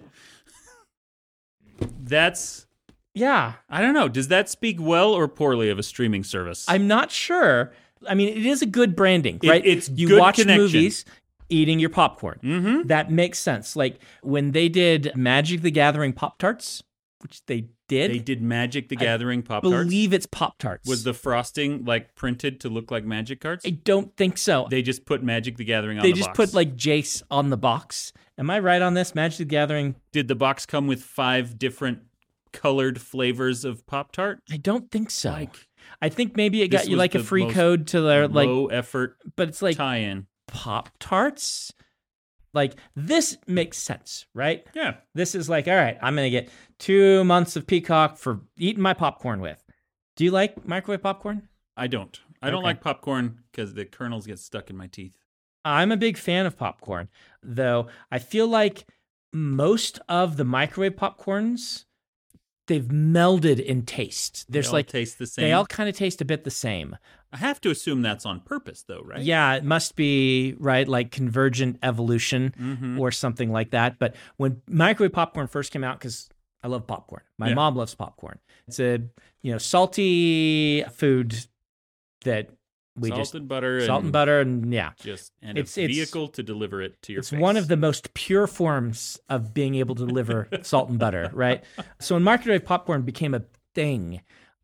That's 2.01 2.67
Yeah, 3.15 3.55
I 3.71 3.81
don't 3.81 3.95
know. 3.95 4.09
Does 4.09 4.29
that 4.29 4.49
speak 4.49 4.79
well 4.81 5.13
or 5.13 5.29
poorly 5.29 5.71
of 5.71 5.79
a 5.79 5.83
streaming 5.83 6.25
service? 6.25 6.65
I'm 6.69 6.89
not 6.89 7.11
sure. 7.11 7.73
I 8.09 8.15
mean, 8.15 8.29
it 8.29 8.45
is 8.45 8.61
a 8.61 8.67
good 8.67 8.97
branding, 8.97 9.39
It- 9.43 9.49
right? 9.49 9.65
it's 9.65 9.89
you 9.89 10.09
good 10.09 10.21
watch 10.21 10.37
connection. 10.37 10.63
movies 10.63 11.05
eating 11.49 11.79
your 11.79 11.91
popcorn. 11.91 12.41
mm-hmm. 12.43 12.89
That 12.89 13.11
makes 13.11 13.39
sense. 13.39 13.77
Like 13.77 14.01
when 14.23 14.51
they 14.53 14.69
did 14.69 15.13
Magic 15.15 15.63
the 15.63 15.71
Gathering 15.71 16.13
Pop 16.13 16.39
Tarts, 16.39 16.83
which 17.21 17.45
they 17.47 17.69
did. 17.89 18.11
They 18.11 18.19
did 18.19 18.43
Magic 18.43 18.89
the 18.89 18.97
Gathering 18.97 19.43
Pop 19.43 19.63
Tarts. 19.63 19.85
believe 19.85 20.13
it's 20.13 20.27
Pop 20.27 20.59
Tarts. 20.59 20.89
Was 20.89 21.05
the 21.05 21.15
frosting 21.15 21.85
like 21.85 22.15
printed 22.15 22.61
to 22.61 22.69
look 22.69 22.91
like 22.91 23.05
magic 23.05 23.41
cards? 23.41 23.65
I 23.65 23.71
don't 23.71 24.15
think 24.17 24.37
so. 24.39 24.67
They 24.71 24.83
just 24.83 25.05
put 25.07 25.23
Magic 25.23 25.57
the 25.57 25.65
Gathering 25.65 25.99
on 25.99 26.03
They 26.03 26.13
the 26.13 26.17
just 26.19 26.29
box. 26.31 26.37
put 26.37 26.55
like 26.55 26.77
Jace 26.77 27.23
on 27.31 27.51
the 27.51 27.57
box. 27.57 28.13
Am 28.37 28.51
I 28.51 28.59
right 28.59 28.83
on 28.83 28.95
this? 28.95 29.15
Magic 29.15 29.39
the 29.39 29.45
Gathering? 29.45 29.95
Did 30.13 30.29
the 30.29 30.35
box 30.35 30.67
come 30.67 30.87
with 30.87 31.03
five 31.03 31.59
different 31.59 32.01
colored 32.55 33.01
flavors 33.01 33.65
of 33.67 33.87
Pop 33.87 34.13
Tart? 34.13 34.41
I 34.51 34.57
don't 34.57 34.91
think 34.91 35.11
so. 35.11 35.31
Like 35.31 35.69
I 36.01 36.09
think 36.09 36.37
maybe 36.37 36.63
it 36.63 36.69
got 36.69 36.89
you 36.89 36.97
like 36.97 37.15
a 37.15 37.23
free 37.23 37.51
code 37.51 37.89
to 37.89 38.01
their 38.01 38.27
like, 38.27 38.47
low 38.47 38.67
effort 38.69 39.19
but 39.37 39.49
it's 39.49 39.61
like 39.61 39.77
tie-in. 39.77 40.27
Pop 40.47 40.89
Tarts. 40.99 41.73
Like 42.55 42.77
this 42.95 43.37
makes 43.47 43.77
sense, 43.77 44.27
right? 44.33 44.65
Yeah. 44.75 44.95
This 45.15 45.35
is 45.35 45.49
like, 45.49 45.69
all 45.69 45.75
right, 45.75 45.99
I'm 46.01 46.15
gonna 46.15 46.31
get 46.31 46.49
two 46.79 47.25
months 47.25 47.57
of 47.57 47.67
Peacock 47.67 48.17
for 48.17 48.41
eating 48.57 48.83
my 48.83 48.95
popcorn 48.95 49.41
with. 49.41 49.63
Do 50.17 50.25
you 50.25 50.31
like 50.31 50.67
microwave 50.67 51.03
popcorn? 51.03 51.49
I 51.77 51.89
don't. 51.89 52.19
I 52.41 52.51
don't 52.51 52.63
like 52.63 52.81
popcorn 52.81 53.41
because 53.51 53.75
the 53.75 53.85
kernels 53.85 54.27
get 54.27 54.39
stuck 54.39 54.71
in 54.71 54.77
my 54.77 54.87
teeth. 54.87 55.17
I'm 55.65 55.91
a 55.91 55.97
big 55.97 56.19
fan 56.19 56.45
of 56.45 56.59
popcorn, 56.59 57.09
though 57.43 57.89
I 58.13 58.19
feel 58.19 58.47
like 58.47 58.85
most 59.33 59.99
of 60.09 60.37
the 60.37 60.45
microwave 60.45 60.95
popcorns 60.95 61.87
they've 62.67 62.85
melded 62.87 63.59
in 63.65 63.83
taste. 63.85 64.47
There's 64.49 64.67
they 64.67 64.69
all 64.71 64.75
like 64.75 64.87
taste 64.89 65.19
the 65.19 65.27
same. 65.27 65.45
they 65.45 65.53
all 65.53 65.67
kind 65.67 65.89
of 65.89 65.97
taste 65.97 66.21
a 66.21 66.25
bit 66.25 66.45
the 66.45 66.51
same. 66.51 66.97
I 67.33 67.37
have 67.39 67.61
to 67.63 67.71
assume 67.71 68.03
that's 68.03 68.25
on 68.25 68.41
purpose, 68.41 68.85
though, 68.87 69.01
right? 69.03 69.21
Yeah, 69.21 69.55
it 69.55 69.65
must 69.65 69.97
be 69.97 70.55
right, 70.59 70.87
like 70.87 71.11
convergent 71.11 71.79
evolution 71.83 72.55
Mhm. 72.59 72.99
or 73.01 73.11
something 73.11 73.51
like 73.51 73.71
that. 73.73 73.99
But 73.99 74.15
when 74.37 74.63
microwave 74.69 75.13
popcorn 75.13 75.49
first 75.49 75.73
came 75.73 75.83
out, 75.85 75.99
because 75.99 76.29
I 76.63 76.69
love 76.69 76.87
popcorn, 76.87 77.23
my 77.39 77.49
Yeah. 77.49 77.55
mom 77.55 77.75
loves 77.77 77.95
popcorn. 77.95 78.39
It's 78.69 78.79
a 78.81 79.01
you 79.43 79.53
know 79.53 79.59
salty 79.59 80.83
food 80.93 81.37
that 82.25 82.51
we 82.97 83.09
salt 83.09 83.21
just 83.21 83.35
and 83.35 83.49
butter. 83.49 83.85
salt 83.85 84.05
and 84.05 84.13
butter, 84.13 84.41
and 84.41 84.73
yeah, 84.73 84.93
Just 85.03 85.33
and 85.43 85.59
It's- 85.59 85.77
a 85.77 85.83
it's- 85.85 85.97
vehicle 85.97 86.29
to 86.29 86.43
deliver 86.43 86.81
it 86.83 87.01
to 87.03 87.13
your 87.13 87.21
it's 87.21 87.31
face. 87.31 87.41
one 87.41 87.57
of 87.57 87.69
the 87.69 87.77
most 87.77 88.15
pure 88.15 88.47
forms 88.47 89.19
of 89.29 89.53
being 89.53 89.75
able 89.75 89.95
to 89.97 90.07
deliver 90.07 90.49
salt 90.63 90.89
and 90.89 90.99
butter, 90.99 91.31
right? 91.33 91.65
So 92.01 92.15
when 92.15 92.23
microwave 92.23 92.65
popcorn 92.65 93.03
became 93.03 93.35
a 93.35 93.43
thing, 93.75 94.21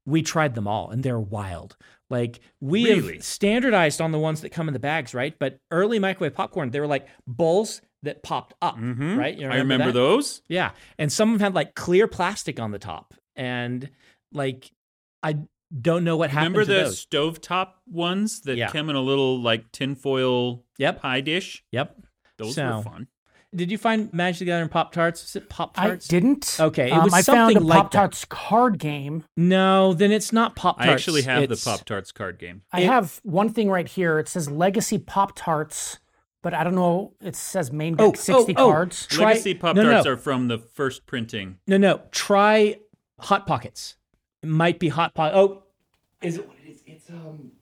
we 0.06 0.22
tried 0.22 0.54
them 0.54 0.68
all, 0.68 0.90
and 0.90 1.02
they're 1.02 1.18
wild. 1.20 1.76
Like 2.08 2.40
we 2.60 2.84
Really? 2.84 3.14
have 3.14 3.24
standardized 3.24 4.00
on 4.00 4.10
the 4.12 4.18
ones 4.18 4.40
that 4.40 4.50
come 4.50 4.68
in 4.68 4.74
the 4.74 4.80
bags, 4.80 5.14
right? 5.14 5.36
But 5.38 5.58
early 5.70 5.98
microwave 5.98 6.34
popcorn, 6.34 6.70
they 6.70 6.80
were 6.80 6.86
like 6.88 7.06
bowls 7.26 7.82
that 8.02 8.22
popped 8.22 8.54
up, 8.62 8.76
Mhm. 8.78 9.16
right? 9.18 9.36
You 9.36 9.46
I 9.48 9.56
remember 9.56 9.86
that? 9.86 9.92
those. 9.94 10.42
Yeah, 10.48 10.70
and 10.98 11.12
some 11.12 11.32
of 11.32 11.38
them 11.38 11.44
had 11.46 11.54
like 11.54 11.74
clear 11.74 12.08
plastic 12.08 12.58
on 12.58 12.70
the 12.70 12.78
top, 12.78 13.14
and 13.36 13.90
like 14.32 14.70
I 15.22 15.36
don't 15.78 16.02
know 16.04 16.16
what 16.16 16.30
happened 16.30 16.56
Remember 16.56 16.72
the 16.80 16.84
those. 16.88 17.04
stovetop 17.06 17.68
ones 17.86 18.40
that 18.42 18.56
Yeah. 18.56 18.70
came 18.70 18.90
in 18.90 18.96
a 18.96 19.00
little 19.00 19.40
like 19.40 19.70
tinfoil 19.72 20.64
Yep, 20.78 21.00
pie 21.02 21.20
dish? 21.20 21.64
yep. 21.70 21.96
Those 22.38 22.54
So, 22.54 22.76
were 22.78 22.82
fun. 22.82 23.06
Did 23.54 23.70
you 23.72 23.78
find 23.78 24.12
Magic 24.14 24.38
the 24.40 24.44
Gathering 24.46 24.68
Pop 24.68 24.92
Tarts? 24.92 25.22
Was 25.22 25.34
it 25.36 25.48
Pop 25.48 25.74
Tarts? 25.74 26.06
I 26.08 26.10
didn't. 26.10 26.56
Okay, 26.60 26.86
it 26.88 26.92
Um, 26.92 27.02
was 27.04 27.12
I 27.12 27.22
found 27.22 27.50
a 27.50 27.54
something 27.54 27.68
like 27.68 27.82
Pop. 27.82 27.90
Tarts 27.90 28.24
card 28.24 28.78
game. 28.78 29.24
No, 29.36 29.92
then 29.92 30.12
it's 30.12 30.32
not 30.32 30.54
Pop 30.54 30.76
Tarts. 30.78 30.88
I 30.88 30.92
actually 30.92 31.22
have 31.22 31.42
It's- 31.42 31.64
the 31.64 31.68
Pop 31.70 31.84
Tarts 31.84 32.12
card 32.12 32.38
game. 32.38 32.62
I 32.72 32.82
It- 32.82 32.86
have 32.86 33.20
one 33.24 33.48
thing 33.48 33.68
right 33.68 33.88
here. 33.88 34.18
It 34.20 34.28
says 34.28 34.48
Legacy 34.48 34.98
Pop 34.98 35.32
Tarts, 35.34 35.98
but 36.42 36.54
I 36.54 36.62
don't 36.62 36.76
know. 36.76 37.14
It 37.20 37.34
says 37.34 37.72
main 37.72 37.96
deck 37.96 38.06
Oh, 38.06 38.12
60 38.14 38.54
oh, 38.56 38.66
oh. 38.68 38.70
cards. 38.72 39.06
Try- 39.08 39.24
Legacy 39.32 39.54
Pop 39.54 39.74
no, 39.74 39.82
Tarts 39.82 40.04
no. 40.04 40.12
are 40.12 40.16
from 40.16 40.46
the 40.46 40.58
first 40.58 41.06
printing. 41.06 41.58
No, 41.66 41.76
no. 41.76 42.02
Try 42.12 42.78
Hot 43.18 43.46
Pockets. 43.48 43.96
It 44.42 44.48
might 44.48 44.78
be 44.78 44.88
Hot 44.88 45.14
Pocket. 45.14 45.36
Oh, 45.36 45.62
is 46.22 46.36
it 46.38 46.46
what 46.48 46.56
it 46.64 46.70
is? 46.70 46.82
It's 46.86 47.10
um. 47.10 47.52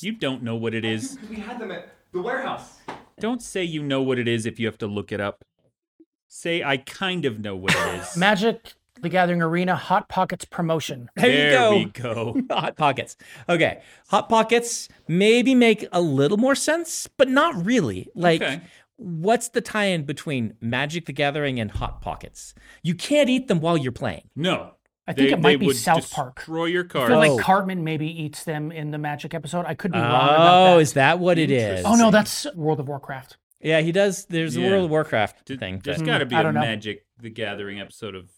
You 0.00 0.12
don't 0.12 0.42
know 0.42 0.56
what 0.56 0.74
it 0.74 0.84
is. 0.84 1.16
We 1.30 1.36
had 1.36 1.60
them 1.60 1.70
at 1.70 1.88
the 2.12 2.20
warehouse. 2.20 2.78
Don't 3.20 3.40
say 3.40 3.62
you 3.62 3.82
know 3.84 4.02
what 4.02 4.18
it 4.18 4.26
is 4.26 4.46
if 4.46 4.58
you 4.58 4.66
have 4.66 4.78
to 4.78 4.86
look 4.88 5.12
it 5.12 5.20
up. 5.20 5.44
Say 6.28 6.62
I 6.64 6.78
kind 6.78 7.24
of 7.24 7.38
know 7.38 7.54
what 7.54 7.72
it 7.74 8.00
is. 8.00 8.16
Magic 8.16 8.72
the 9.00 9.08
Gathering 9.08 9.42
Arena 9.42 9.76
Hot 9.76 10.08
Pockets 10.08 10.44
promotion. 10.44 11.08
There, 11.16 11.28
there 11.28 11.74
you 11.74 11.86
go. 11.90 12.32
we 12.32 12.42
go. 12.42 12.54
Hot 12.54 12.76
Pockets. 12.76 13.16
Okay, 13.48 13.80
Hot 14.08 14.28
Pockets 14.28 14.88
maybe 15.06 15.54
make 15.54 15.86
a 15.92 16.00
little 16.00 16.36
more 16.38 16.54
sense, 16.54 17.08
but 17.16 17.28
not 17.28 17.64
really. 17.64 18.08
Like, 18.14 18.40
Okay. 18.42 18.60
what's 18.96 19.48
the 19.50 19.60
tie-in 19.60 20.04
between 20.04 20.54
Magic 20.60 21.06
the 21.06 21.12
Gathering 21.12 21.60
and 21.60 21.70
Hot 21.72 22.00
Pockets? 22.00 22.54
You 22.82 22.94
can't 22.94 23.28
eat 23.28 23.46
them 23.48 23.60
while 23.60 23.76
you're 23.76 23.92
playing. 23.92 24.28
No. 24.34 24.74
I 25.06 25.12
think 25.12 25.28
They- 25.28 25.32
it 25.34 25.40
might 25.40 25.50
they 25.50 25.56
be 25.56 25.66
would 25.66 25.76
South 25.76 26.10
Park. 26.12 26.36
Destroy 26.36 26.66
your 26.66 26.84
I 26.84 26.88
cards. 26.88 27.08
feel 27.10 27.16
Oh. 27.16 27.34
like 27.34 27.44
Cartman 27.44 27.82
maybe 27.82 28.06
eats 28.06 28.44
them 28.44 28.70
in 28.70 28.90
the 28.92 28.98
Magic 28.98 29.34
episode. 29.34 29.66
I 29.66 29.74
could 29.74 29.90
be 29.92 29.98
wrong 29.98 30.36
Oh, 30.38 30.76
that. 30.76 30.80
is 30.82 30.92
that 30.92 31.18
what 31.18 31.38
it 31.38 31.50
is? 31.50 31.84
Oh 31.84 31.96
no, 31.96 32.10
that's 32.10 32.46
World 32.54 32.78
of 32.80 32.88
Warcraft. 32.88 33.36
Yeah, 33.60 33.80
he 33.80 33.92
does. 33.92 34.26
There's 34.26 34.56
a 34.56 34.60
World 34.60 34.84
of 34.84 34.90
Warcraft 34.90 35.46
Th- 35.46 35.58
thing. 35.58 35.80
There's 35.84 36.02
got 36.02 36.18
to 36.18 36.26
be 36.26 36.34
a 36.36 36.42
know. 36.44 36.52
Magic 36.52 37.04
the 37.18 37.30
Gathering 37.30 37.80
episode 37.80 38.14
of 38.14 38.28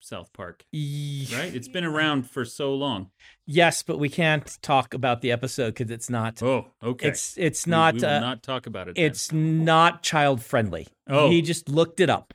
South 0.00 0.32
Park, 0.34 0.64
right? 0.72 1.54
It's 1.54 1.68
been 1.68 1.84
around 1.84 2.30
for 2.30 2.44
so 2.44 2.74
long. 2.74 3.10
Yes, 3.46 3.82
but 3.82 3.98
we 3.98 4.08
can't 4.10 4.58
talk 4.60 4.92
about 4.92 5.22
the 5.22 5.32
episode 5.32 5.74
because 5.74 5.90
it's 5.90 6.10
not. 6.10 6.42
Oh, 6.42 6.66
okay. 6.82 7.08
It's 7.08 7.34
it's 7.38 7.66
not. 7.66 7.94
We, 7.94 8.00
will 8.00 8.08
uh, 8.08 8.20
not 8.20 8.42
talk 8.42 8.66
about 8.66 8.88
it. 8.88 8.96
then. 8.96 9.04
it's 9.06 9.32
not 9.32 10.02
child 10.02 10.42
friendly. 10.42 10.86
Oh. 11.08 11.30
he 11.30 11.40
just 11.42 11.68
looked 11.70 12.00
it 12.00 12.10
up. 12.10 12.34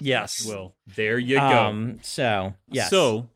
Yes. 0.00 0.44
well. 0.46 0.74
There 0.86 1.18
you 1.18 1.36
go. 1.36 1.46
Um. 1.46 1.98
So 2.02 2.54
yes. 2.68 2.90
So, 2.90 3.28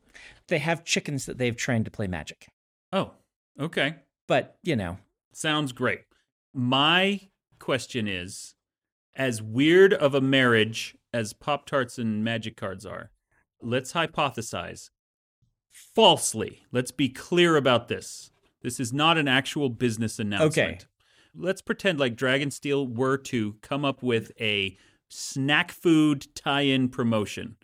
they 0.48 0.58
have 0.58 0.84
chickens 0.84 1.26
that 1.26 1.38
they've 1.38 1.56
trained 1.56 1.84
to 1.86 1.90
play 1.90 2.06
magic, 2.06 2.48
oh, 2.92 3.12
okay. 3.58 3.96
but 4.26 4.56
you 4.62 4.76
know, 4.76 4.98
Sounds 5.32 5.72
great. 5.72 6.00
My 6.52 7.20
question 7.58 8.08
is 8.08 8.54
as 9.14 9.40
weird 9.40 9.92
of 9.94 10.14
a 10.14 10.20
marriage 10.20 10.96
as 11.12 11.32
Pop 11.32 11.66
Tarts 11.66 11.98
and 11.98 12.24
Magic 12.24 12.56
cards 12.56 12.84
are, 12.84 13.10
let's 13.62 13.92
hypothesize 13.92 14.90
falsely. 15.70 16.62
Let's 16.72 16.90
be 16.90 17.08
clear 17.08 17.56
about 17.56 17.88
this. 17.88 18.30
This 18.62 18.80
is 18.80 18.92
not 18.92 19.18
an 19.18 19.28
actual 19.28 19.68
business 19.68 20.18
announcement. 20.18 20.56
Okay. 20.56 20.78
Let's 21.34 21.62
pretend 21.62 22.00
like 22.00 22.16
Dragonsteel 22.16 22.94
were 22.94 23.16
to 23.18 23.54
come 23.62 23.84
up 23.84 24.02
with 24.02 24.32
a 24.40 24.76
snack 25.10 25.70
food 25.72 26.26
tie 26.34 26.62
in 26.62 26.88
promotion. 26.88 27.56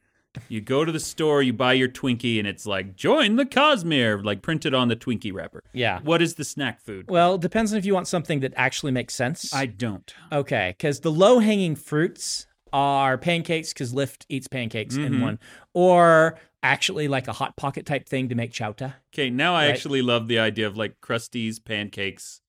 You 0.50 0.60
go 0.60 0.84
to 0.84 0.92
the 0.92 1.00
store, 1.00 1.42
you 1.42 1.54
buy 1.54 1.72
your 1.72 1.88
Twinkie, 1.88 2.38
and 2.38 2.46
it's 2.46 2.66
like, 2.66 2.94
join 2.94 3.36
the 3.36 3.46
Cosmere, 3.46 4.22
like 4.22 4.42
printed 4.42 4.74
on 4.74 4.88
the 4.88 4.96
Twinkie 4.96 5.32
wrapper. 5.32 5.62
yeah. 5.72 6.00
What 6.02 6.20
is 6.20 6.34
the 6.34 6.44
snack 6.44 6.78
food? 6.82 7.06
Well, 7.08 7.36
it 7.36 7.40
depends 7.40 7.72
on 7.72 7.78
if 7.78 7.86
you 7.86 7.94
want 7.94 8.06
something 8.06 8.40
that 8.40 8.52
actually 8.54 8.92
makes 8.92 9.14
sense. 9.14 9.54
I 9.54 9.64
don't. 9.64 10.12
Okay, 10.30 10.74
because 10.76 11.00
the 11.00 11.10
low 11.10 11.38
hanging 11.38 11.74
fruits 11.74 12.46
are 12.72 13.16
pancakes 13.16 13.72
because 13.72 13.94
Lift 13.94 14.26
eats 14.28 14.46
pancakes 14.46 14.96
in 14.96 15.14
Mhm. 15.14 15.20
one, 15.22 15.38
or 15.72 16.38
actually 16.62 17.08
like 17.08 17.28
a 17.28 17.32
hot 17.32 17.56
pocket 17.56 17.86
type 17.86 18.06
thing 18.06 18.28
to 18.28 18.34
make 18.34 18.52
chouta. 18.52 18.94
Okay, 19.14 19.30
now 19.30 19.54
I 19.54 19.66
Right. 19.66 19.70
actually 19.74 20.02
love 20.02 20.28
the 20.28 20.38
idea 20.38 20.66
of 20.66 20.76
like 20.76 21.00
Krusty's 21.00 21.58
pancakes 21.60 22.42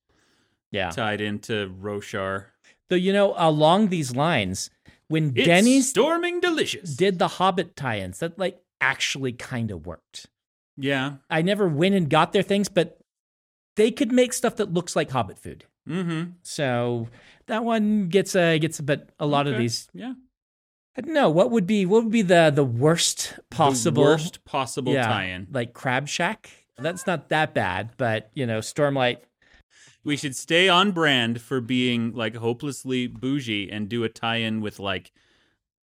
Yeah. 0.72 0.90
tied 0.90 1.22
into 1.22 1.70
Roshar. 1.70 2.48
Though 2.90 2.96
you 2.98 3.14
know, 3.14 3.34
along 3.38 3.88
these 3.90 4.14
lines, 4.16 4.70
when 5.08 5.34
It's 5.36 5.46
Denny's 5.48 5.90
storming 5.90 6.40
delicious. 6.40 6.96
did 6.96 7.20
the 7.20 7.28
Hobbit 7.28 7.76
tie-ins, 7.76 8.20
that 8.20 8.38
like 8.38 8.60
actually 8.82 9.34
kind 9.34 9.72
of 9.72 9.86
worked. 9.86 10.28
yeah. 10.78 11.14
I 11.30 11.42
never 11.42 11.68
went 11.68 11.96
and 11.96 12.10
got 12.10 12.34
their 12.34 12.44
things, 12.44 12.70
but 12.70 13.00
they 13.76 13.92
could 13.92 14.12
make 14.12 14.34
stuff 14.34 14.56
that 14.58 14.74
looks 14.74 14.96
like 14.96 15.10
Hobbit 15.12 15.38
food. 15.40 15.66
Mm-hmm. 15.88 16.32
So 16.44 17.08
that 17.48 17.64
one 17.64 18.10
gets 18.10 18.36
a 18.36 18.60
gets 18.60 18.80
a 18.80 18.84
bit 18.84 19.10
a 19.20 19.26
lot 19.26 19.48
of 19.48 19.58
these. 19.58 19.88
Yeah. 19.94 20.14
I 20.98 21.02
don't 21.02 21.14
know 21.14 21.30
what 21.30 21.52
would 21.52 21.68
be 21.68 21.86
what 21.86 22.04
would 22.04 22.12
be 22.12 22.24
the 22.24 22.52
the 22.54 22.64
worst 22.66 23.40
possible 23.52 24.04
The 24.04 24.10
worst 24.10 24.44
possible 24.46 24.94
yeah, 24.94 25.08
tie-in. 25.08 25.48
like 25.52 25.74
Crab 25.74 26.08
Shack. 26.08 26.50
That's 26.80 27.08
not 27.08 27.30
that 27.30 27.54
bad, 27.54 27.92
but 27.98 28.30
you 28.34 28.46
know, 28.46 28.60
Stormlight. 28.60 29.18
We 30.08 30.16
should 30.16 30.38
stay 30.38 30.70
on 30.70 30.92
brand 30.94 31.42
for 31.42 31.60
being 31.60 32.14
like 32.14 32.38
hopelessly 32.38 33.08
bougie 33.08 33.70
and 33.70 33.90
do 33.90 34.06
a 34.06 34.10
tie-in 34.10 34.62
with 34.62 34.80
like 34.80 35.12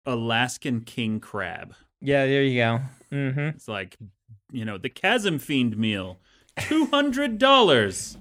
Alaskan 0.06 0.82
king 0.82 1.18
crab. 1.18 1.74
Yeah, 2.00 2.26
there 2.26 2.44
you 2.44 2.60
go. 2.60 2.80
Mm-hmm. 3.10 3.40
It's 3.56 3.66
like, 3.66 3.96
you 4.52 4.64
know, 4.64 4.78
the 4.78 4.88
Chasm 4.88 5.40
Fiend 5.40 5.76
meal, 5.76 6.20
two 6.60 6.86
hundred 6.86 7.38
dollars. 7.38 8.16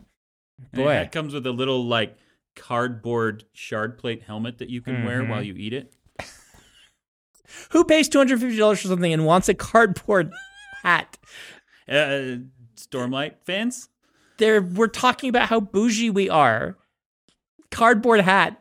Boy. 0.74 0.86
that 0.86 1.12
comes 1.12 1.36
with 1.36 1.46
a 1.46 1.52
little 1.52 1.86
like 1.86 2.16
cardboard 2.56 3.44
shard 3.54 4.00
plate 4.00 4.24
helmet 4.24 4.58
that 4.58 4.70
you 4.72 4.82
can 4.82 5.06
wear 5.06 5.22
Mhm. 5.22 5.30
while 5.30 5.44
you 5.44 5.54
eat 5.56 5.74
it. 5.74 5.94
Who 7.74 7.84
pays 7.84 8.10
two 8.10 8.18
hundred 8.18 8.40
fifty 8.42 8.58
dollars 8.58 8.82
for 8.82 8.88
something 8.88 9.14
and 9.14 9.26
wants 9.28 9.50
a 9.50 9.54
cardboard 9.54 10.32
hat? 10.82 11.20
Uh, 11.88 12.38
Stormlight 12.76 13.36
fans? 13.46 13.88
There, 14.42 14.60
we're 14.60 14.88
talking 14.88 15.30
about 15.30 15.50
how 15.50 15.60
bougie 15.60 16.10
we 16.10 16.28
are. 16.28 16.76
Cardboard 17.70 18.22
hat. 18.22 18.60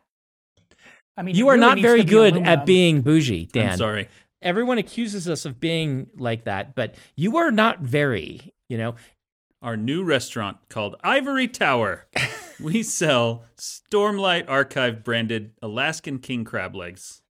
I 1.16 1.22
mean, 1.22 1.34
You 1.34 1.48
are 1.48 1.54
really 1.54 1.60
not 1.66 1.78
very 1.78 2.04
good 2.04 2.34
aluminum. 2.34 2.60
at 2.60 2.66
being 2.66 3.00
bougie, 3.00 3.46
Dan. 3.46 3.70
I'm 3.72 3.78
sorry. 3.78 4.08
Everyone 4.42 4.76
accuses 4.76 5.26
us 5.26 5.46
of 5.46 5.58
being 5.58 6.08
like 6.18 6.44
that, 6.44 6.74
but 6.74 6.96
you 7.16 7.38
are 7.38 7.50
not 7.50 7.80
very. 7.80 8.52
You 8.68 8.76
know, 8.76 8.94
Our 9.62 9.78
new 9.78 10.04
restaurant 10.04 10.58
called 10.68 10.96
Ivory 11.02 11.48
Tower. 11.48 12.06
we 12.60 12.82
sell 12.82 13.44
Stormlight 13.58 14.50
Archive 14.50 15.02
branded 15.02 15.52
Alaskan 15.62 16.18
king 16.18 16.44
crab 16.44 16.76
legs. 16.76 17.22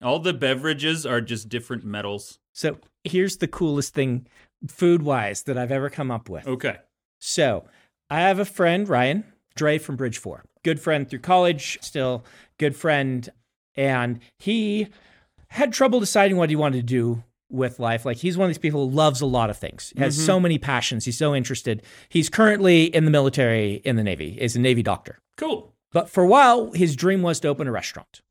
All 0.00 0.18
the 0.18 0.32
beverages 0.32 1.04
are 1.04 1.20
just 1.20 1.50
different 1.50 1.84
metals. 1.84 2.38
so 2.54 2.78
here's 3.04 3.36
the 3.36 3.48
coolest 3.48 3.92
thing, 3.92 4.26
food 4.66 5.02
wise, 5.02 5.42
that 5.42 5.58
I've 5.58 5.70
ever 5.70 5.90
come 5.90 6.10
up 6.10 6.30
with. 6.30 6.46
Okay. 6.46 6.78
So 7.20 7.66
I 8.10 8.20
have 8.20 8.38
a 8.38 8.44
friend, 8.44 8.88
Ryan 8.88 9.24
Dre 9.54 9.78
from 9.78 9.96
Bridge 9.96 10.18
Four, 10.18 10.44
good 10.62 10.80
friend 10.80 11.08
through 11.08 11.20
college, 11.20 11.78
still 11.82 12.24
good 12.58 12.74
friend, 12.76 13.28
and 13.76 14.20
he 14.38 14.88
had 15.48 15.72
trouble 15.72 16.00
deciding 16.00 16.36
what 16.36 16.50
he 16.50 16.56
wanted 16.56 16.78
to 16.78 16.82
do 16.82 17.22
with 17.50 17.78
life. 17.78 18.04
Like 18.04 18.16
he's 18.16 18.38
one 18.38 18.46
of 18.46 18.50
these 18.50 18.58
people 18.58 18.88
who 18.88 18.94
loves 18.94 19.20
a 19.20 19.26
lot 19.26 19.50
of 19.50 19.56
things, 19.56 19.92
has 19.96 20.16
so 20.16 20.34
mm-hmm. 20.34 20.42
many 20.42 20.58
passions. 20.58 21.04
He's 21.04 21.18
so 21.18 21.34
interested. 21.34 21.82
He's 22.08 22.28
currently 22.28 22.84
in 22.84 23.04
the 23.04 23.10
military 23.10 23.74
in 23.84 23.96
the 23.96 24.02
Navy, 24.02 24.38
is 24.40 24.56
a 24.56 24.60
Navy 24.60 24.82
doctor. 24.82 25.18
Cool. 25.36 25.72
But 25.92 26.08
for 26.08 26.22
a 26.22 26.26
while, 26.26 26.72
his 26.72 26.96
dream 26.96 27.22
was 27.22 27.40
to 27.40 27.48
open 27.48 27.68
a 27.68 27.72
restaurant. 27.72 28.22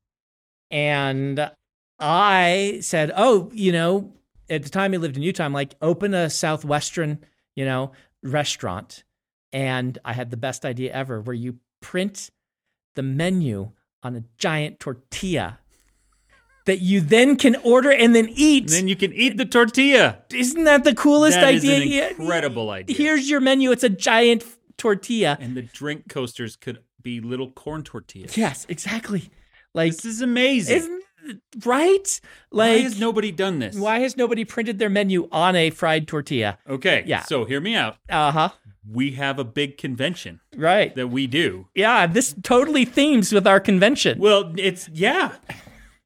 And 0.72 1.52
I 2.00 2.80
said, 2.82 3.12
Oh, 3.16 3.52
you 3.54 3.72
know, 3.72 4.12
at 4.50 4.64
the 4.64 4.70
time 4.70 4.92
he 4.92 4.98
lived 4.98 5.18
in 5.18 5.24
Utah, 5.24 5.46
I'm 5.46 5.54
like, 5.54 5.76
open 5.82 6.14
a 6.14 6.30
Southwestern, 6.30 7.20
you 7.56 7.66
know, 7.66 7.92
restaurant. 8.24 9.04
And 9.54 9.98
I 10.06 10.14
had 10.14 10.32
the 10.32 10.38
best 10.38 10.66
idea 10.66 10.92
ever 10.94 11.20
where 11.22 11.36
you 11.36 11.58
print 11.82 12.30
the 12.96 13.04
menu 13.04 13.72
on 14.04 14.16
a 14.16 14.24
giant 14.38 14.80
tortilla 14.80 15.60
that 16.66 16.80
you 16.80 17.02
then 17.02 17.36
can 17.36 17.56
order 17.58 17.92
and 17.92 18.16
then 18.16 18.30
eat. 18.30 18.64
And 18.66 18.70
then 18.72 18.88
you 18.88 18.96
can 18.96 19.12
eat 19.14 19.38
the 19.38 19.46
tortilla. 19.46 20.20
Isn't 20.32 20.64
that 20.66 20.84
the 20.84 20.94
coolest 20.94 21.40
That 21.40 21.54
is 21.56 21.64
idea? 21.64 21.76
an 21.82 21.88
Yeah. 21.88 22.10
incredible 22.10 22.70
idea. 22.70 22.96
Here's 22.96 23.30
your 23.30 23.40
menu. 23.40 23.72
It's 23.72 23.84
a 23.84 23.90
giant 23.90 24.44
tortilla. 24.78 25.38
and 25.40 25.56
the 25.56 25.64
drink 25.64 26.08
coasters 26.08 26.56
could 26.56 26.80
be 27.02 27.20
little 27.20 27.52
corn 27.52 27.84
tortillas. 27.84 28.38
Yes, 28.38 28.66
exactly. 28.70 29.32
Like 29.74 29.92
This 29.94 30.06
is 30.06 30.22
amazing. 30.22 30.78
Isn't 30.78 31.04
right? 31.66 32.22
Why 32.50 32.68
Like 32.74 32.84
has 32.84 33.00
nobody 33.00 33.32
done 33.32 33.60
this? 33.60 33.76
why 33.76 34.00
has 34.00 34.16
nobody 34.18 34.44
printed 34.46 34.80
their 34.80 34.90
menu 34.90 35.28
on 35.32 35.56
a 35.56 35.70
fried 35.72 36.08
tortilla? 36.08 36.58
Okay. 36.70 37.04
Yeah. 37.08 37.22
So 37.24 37.46
hear 37.46 37.60
me 37.62 37.76
out. 37.76 37.98
Uh 38.10 38.32
huh. 38.32 38.50
We 38.90 39.12
have 39.12 39.38
a 39.38 39.44
big 39.44 39.78
convention 39.78 40.40
Right. 40.56 40.96
that 40.96 41.08
we 41.10 41.28
do. 41.28 41.68
Yeah, 41.76 42.08
this 42.08 42.34
totally 42.44 42.84
themes 42.86 43.32
with 43.32 43.46
our 43.46 43.60
convention. 43.60 44.18
Well, 44.20 44.54
it's 44.58 44.90
yeah. 44.92 45.34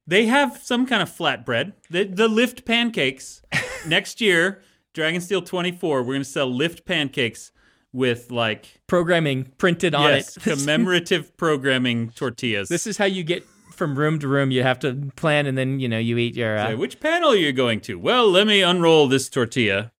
They 0.07 0.25
have 0.25 0.59
some 0.61 0.85
kind 0.85 1.01
of 1.01 1.09
flatbread. 1.09 1.73
The 1.89 2.03
the 2.03 2.27
Lift 2.27 2.65
pancakes. 2.65 3.41
Next 3.87 4.19
year, 4.21 4.61
Dragonsteel 4.93 5.45
24, 5.45 6.01
we're 6.03 6.05
going 6.13 6.19
to 6.19 6.25
sell 6.25 6.47
Lift 6.53 6.85
pancakes 6.85 7.51
with 7.93 8.29
like 8.29 8.81
Programming 8.87 9.51
printed 9.57 9.95
on 9.95 10.09
yes, 10.11 10.35
it. 10.37 10.43
commemorative 10.43 11.35
programming 11.37 12.09
tortillas. 12.11 12.67
this 12.67 12.85
is 12.85 12.97
how 12.97 13.05
you 13.05 13.23
get 13.23 13.45
from 13.71 13.97
room 13.97 14.19
to 14.19 14.27
room. 14.27 14.51
You 14.51 14.63
have 14.63 14.79
to 14.79 15.11
plan, 15.15 15.45
and 15.45 15.57
then 15.57 15.79
you 15.79 15.87
know 15.87 15.97
you 15.99 16.17
eat 16.17 16.35
your. 16.35 16.57
Uh, 16.57 16.67
Say, 16.67 16.75
which 16.75 16.99
panel 16.99 17.29
are 17.31 17.35
you 17.37 17.53
going 17.53 17.79
to? 17.81 17.95
Well, 17.97 18.29
let 18.29 18.47
me 18.47 18.61
unroll 18.61 19.07
this 19.07 19.29
tortilla. 19.29 19.91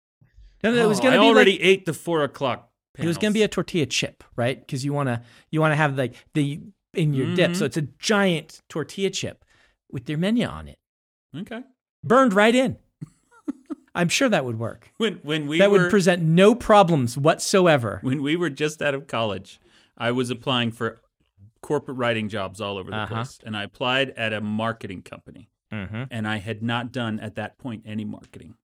no, 0.62 0.72
no, 0.74 0.84
it 0.84 0.88
was 0.88 1.00
Oh, 1.00 1.04
gonna 1.04 1.16
I 1.16 1.20
be 1.20 1.26
already 1.26 1.52
like, 1.52 1.60
ate 1.62 1.86
the 1.86 1.92
four 1.94 2.22
o'clock. 2.22 2.65
It 2.98 3.06
was 3.06 3.18
gonna 3.18 3.32
be 3.34 3.42
a 3.42 3.48
tortilla 3.48 3.86
chip, 3.86 4.24
right? 4.36 4.58
Because 4.58 4.84
you 4.84 4.92
wanna 4.92 5.22
you 5.50 5.60
wanna 5.60 5.76
have 5.76 5.96
like 5.96 6.14
the 6.34 6.60
in 6.94 7.12
your 7.14 7.34
dip, 7.34 7.50
Mm-hmm. 7.50 7.58
so 7.58 7.64
it's 7.66 7.76
a 7.76 7.82
giant 7.98 8.62
tortilla 8.68 9.10
chip 9.10 9.44
with 9.90 10.08
your 10.08 10.18
menu 10.18 10.46
on 10.46 10.68
it, 10.68 10.78
okay. 11.36 11.62
burned 12.02 12.32
right 12.34 12.54
in. 12.54 12.76
I'm 13.94 14.08
sure 14.08 14.28
that 14.28 14.44
would 14.44 14.58
work. 14.58 14.90
When 14.98 15.14
when 15.22 15.46
we 15.46 15.58
that 15.58 15.70
were 15.70 15.82
would 15.82 15.90
present 15.90 16.22
no 16.22 16.54
problems 16.54 17.16
whatsoever. 17.16 17.98
when 18.02 18.22
we 18.22 18.36
were 18.36 18.50
just 18.50 18.80
out 18.82 18.94
of 18.94 19.06
college, 19.06 19.60
I 19.96 20.10
was 20.12 20.30
applying 20.30 20.70
for 20.72 21.00
corporate 21.62 21.96
writing 21.96 22.28
jobs 22.28 22.60
all 22.60 22.78
over 22.78 22.90
the 22.90 22.96
Uh-huh. 22.96 23.14
place, 23.14 23.38
and 23.44 23.56
I 23.56 23.64
applied 23.64 24.10
at 24.10 24.32
a 24.32 24.40
marketing 24.40 25.02
company. 25.02 25.48
Mm-hmm. 25.72 26.04
and 26.12 26.28
I 26.28 26.36
had 26.36 26.62
not 26.62 26.92
done 26.92 27.18
at 27.18 27.34
that 27.34 27.58
point 27.58 27.82
any 27.84 28.04
marketing. 28.04 28.54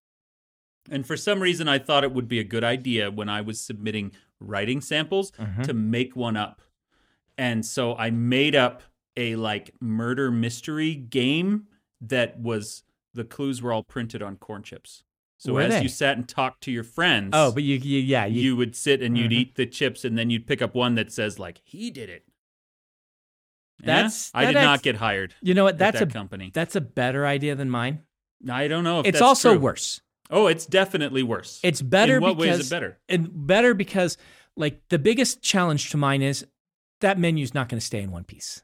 And 0.90 1.06
for 1.06 1.16
some 1.16 1.40
reason, 1.40 1.68
I 1.68 1.78
thought 1.78 2.04
it 2.04 2.12
would 2.12 2.28
be 2.28 2.38
a 2.40 2.44
good 2.44 2.64
idea 2.64 3.10
when 3.10 3.28
I 3.28 3.40
was 3.40 3.60
submitting 3.60 4.12
writing 4.40 4.80
samples 4.80 5.30
Mm-hmm. 5.32 5.62
to 5.62 5.74
make 5.74 6.16
one 6.16 6.36
up. 6.36 6.60
And 7.38 7.64
so 7.64 7.94
I 7.96 8.10
made 8.10 8.54
up 8.56 8.82
a 9.16 9.36
like 9.36 9.70
murder 9.80 10.30
mystery 10.30 10.94
game 10.94 11.66
that 12.00 12.38
was 12.40 12.82
the 13.14 13.24
clues 13.24 13.62
were 13.62 13.72
all 13.72 13.82
printed 13.84 14.22
on 14.22 14.36
corn 14.36 14.62
chips. 14.62 15.04
So 15.38 15.54
Were 15.54 15.60
as 15.62 15.70
they? 15.70 15.82
you 15.82 15.88
sat 15.88 16.16
and 16.16 16.28
talked 16.28 16.62
to 16.64 16.70
your 16.72 16.84
friends, 16.84 17.30
Oh, 17.32 17.50
but 17.52 17.62
you, 17.64 17.76
you 17.76 17.98
yeah, 17.98 18.26
you, 18.26 18.40
you 18.42 18.56
would 18.56 18.76
sit 18.76 19.02
and 19.02 19.18
you'd 19.18 19.32
Mhm. 19.32 19.34
eat 19.34 19.54
the 19.56 19.66
chips 19.66 20.04
and 20.04 20.16
then 20.16 20.30
you'd 20.30 20.46
pick 20.46 20.62
up 20.62 20.74
one 20.74 20.94
that 20.94 21.12
says 21.12 21.38
like 21.38 21.60
he 21.64 21.90
did 21.90 22.08
it. 22.08 22.24
Yeah? 23.80 23.86
That's- 23.86 24.30
I 24.34 24.44
that 24.46 24.52
did 24.52 24.60
not 24.60 24.82
get 24.82 24.96
hired. 24.96 25.34
you 25.42 25.54
know 25.54 25.64
what? 25.64 25.78
That's 25.78 25.98
that 25.98 26.08
a 26.08 26.12
company. 26.12 26.50
that's 26.54 26.76
a 26.76 26.80
better 26.80 27.26
idea 27.26 27.54
than 27.56 27.68
mine. 27.70 28.02
I 28.48 28.68
don't 28.68 28.84
know 28.84 29.00
if 29.00 29.06
It's 29.06 29.20
also 29.20 29.52
true. 29.54 29.60
worse. 29.62 30.00
Oh, 30.32 30.46
it's 30.48 30.66
definitely 30.66 31.22
worse. 31.22 31.60
It's 31.62 31.82
better 31.82 32.16
In 32.16 32.22
what 32.22 32.36
way 32.38 32.48
is 32.48 32.66
it 32.66 32.70
better? 32.74 32.98
and 33.08 33.28
better 33.46 33.74
because 33.74 34.16
like 34.56 34.80
the 34.88 34.98
biggest 34.98 35.42
challenge 35.42 35.90
to 35.90 35.96
mine 35.96 36.22
is 36.22 36.44
that 37.02 37.18
menu's 37.18 37.52
not 37.54 37.68
going 37.68 37.78
to 37.78 37.84
stay 37.86 38.00
in 38.00 38.10
one 38.10 38.24
piece, 38.24 38.62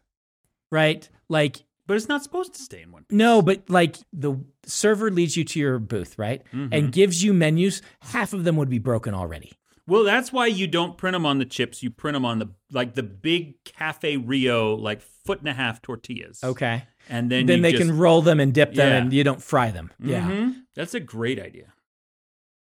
right? 0.73 1.09
Like 1.29 1.65
But 1.87 1.97
it's 1.97 2.09
not 2.09 2.23
supposed 2.23 2.55
to 2.55 2.63
stay 2.63 2.83
in 2.83 2.91
one. 2.93 3.05
Piece. 3.05 3.17
No, 3.17 3.43
but 3.43 3.69
like 3.69 3.97
the 4.13 4.37
server 4.65 5.11
leads 5.11 5.37
you 5.37 5.45
to 5.45 5.59
your 5.61 5.79
booth, 5.79 6.19
right, 6.19 6.43
Mm-hmm. 6.53 6.73
and 6.73 6.93
gives 6.93 7.23
you 7.23 7.33
menus. 7.35 7.83
Half 8.01 8.33
of 8.33 8.45
them 8.45 8.57
would 8.57 8.71
be 8.71 8.79
broken 8.79 9.15
already. 9.15 9.53
Well, 9.87 10.05
that's 10.05 10.31
why 10.31 10.47
you 10.49 10.67
don't 10.67 10.99
print 10.99 11.15
them 11.15 11.25
on 11.25 11.39
the 11.39 11.47
chips. 11.47 11.83
You 11.83 11.89
print 11.91 12.15
them 12.15 12.27
on 12.27 12.39
the 12.39 12.49
like 12.71 12.95
the 12.95 13.03
big 13.03 13.65
Cafe 13.65 14.19
Rio, 14.19 14.75
like 14.75 15.01
foot 15.25 15.39
and 15.41 15.49
a 15.49 15.55
half 15.55 15.81
tortillas. 15.81 16.45
Okay, 16.45 16.83
and 17.09 17.31
then 17.31 17.47
then, 17.47 17.63
they 17.63 17.73
just, 17.73 17.83
can 17.83 17.97
roll 17.97 18.21
them 18.21 18.39
and 18.39 18.53
dip 18.53 18.75
them, 18.75 18.87
Yeah. 18.91 18.97
and 18.99 19.13
you 19.15 19.25
don't 19.25 19.43
fry 19.43 19.71
them. 19.71 19.91
Yeah. 19.99 20.51
That's 20.79 20.95
a 20.95 21.01
great 21.01 21.41
idea. 21.41 21.73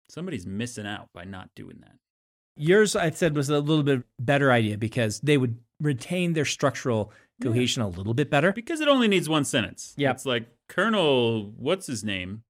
Somebody's 0.08 0.46
missing 0.48 0.88
out 0.88 1.10
by 1.14 1.26
not 1.26 1.50
doing 1.56 1.80
that. 1.82 1.98
Yours, 2.56 2.96
I 2.96 3.10
said, 3.10 3.36
was 3.36 3.50
a 3.50 3.60
little 3.60 3.84
bit 3.84 4.04
better 4.18 4.50
idea 4.50 4.78
because 4.78 5.20
they 5.20 5.38
would 5.38 5.58
retain 5.82 6.32
their 6.32 6.46
structural 6.46 7.12
cohesion 7.44 7.84
a 7.84 7.90
little 7.90 8.14
bit 8.14 8.30
better. 8.30 8.54
Because 8.54 8.80
it 8.80 8.88
only 8.88 9.10
needs 9.10 9.28
one 9.28 9.44
sentence. 9.44 9.94
Yeah. 9.98 10.12
It's 10.12 10.26
like 10.26 10.48
Colonel, 10.70 11.52
what's 11.58 11.86
his 11.86 12.02
name, 12.06 12.44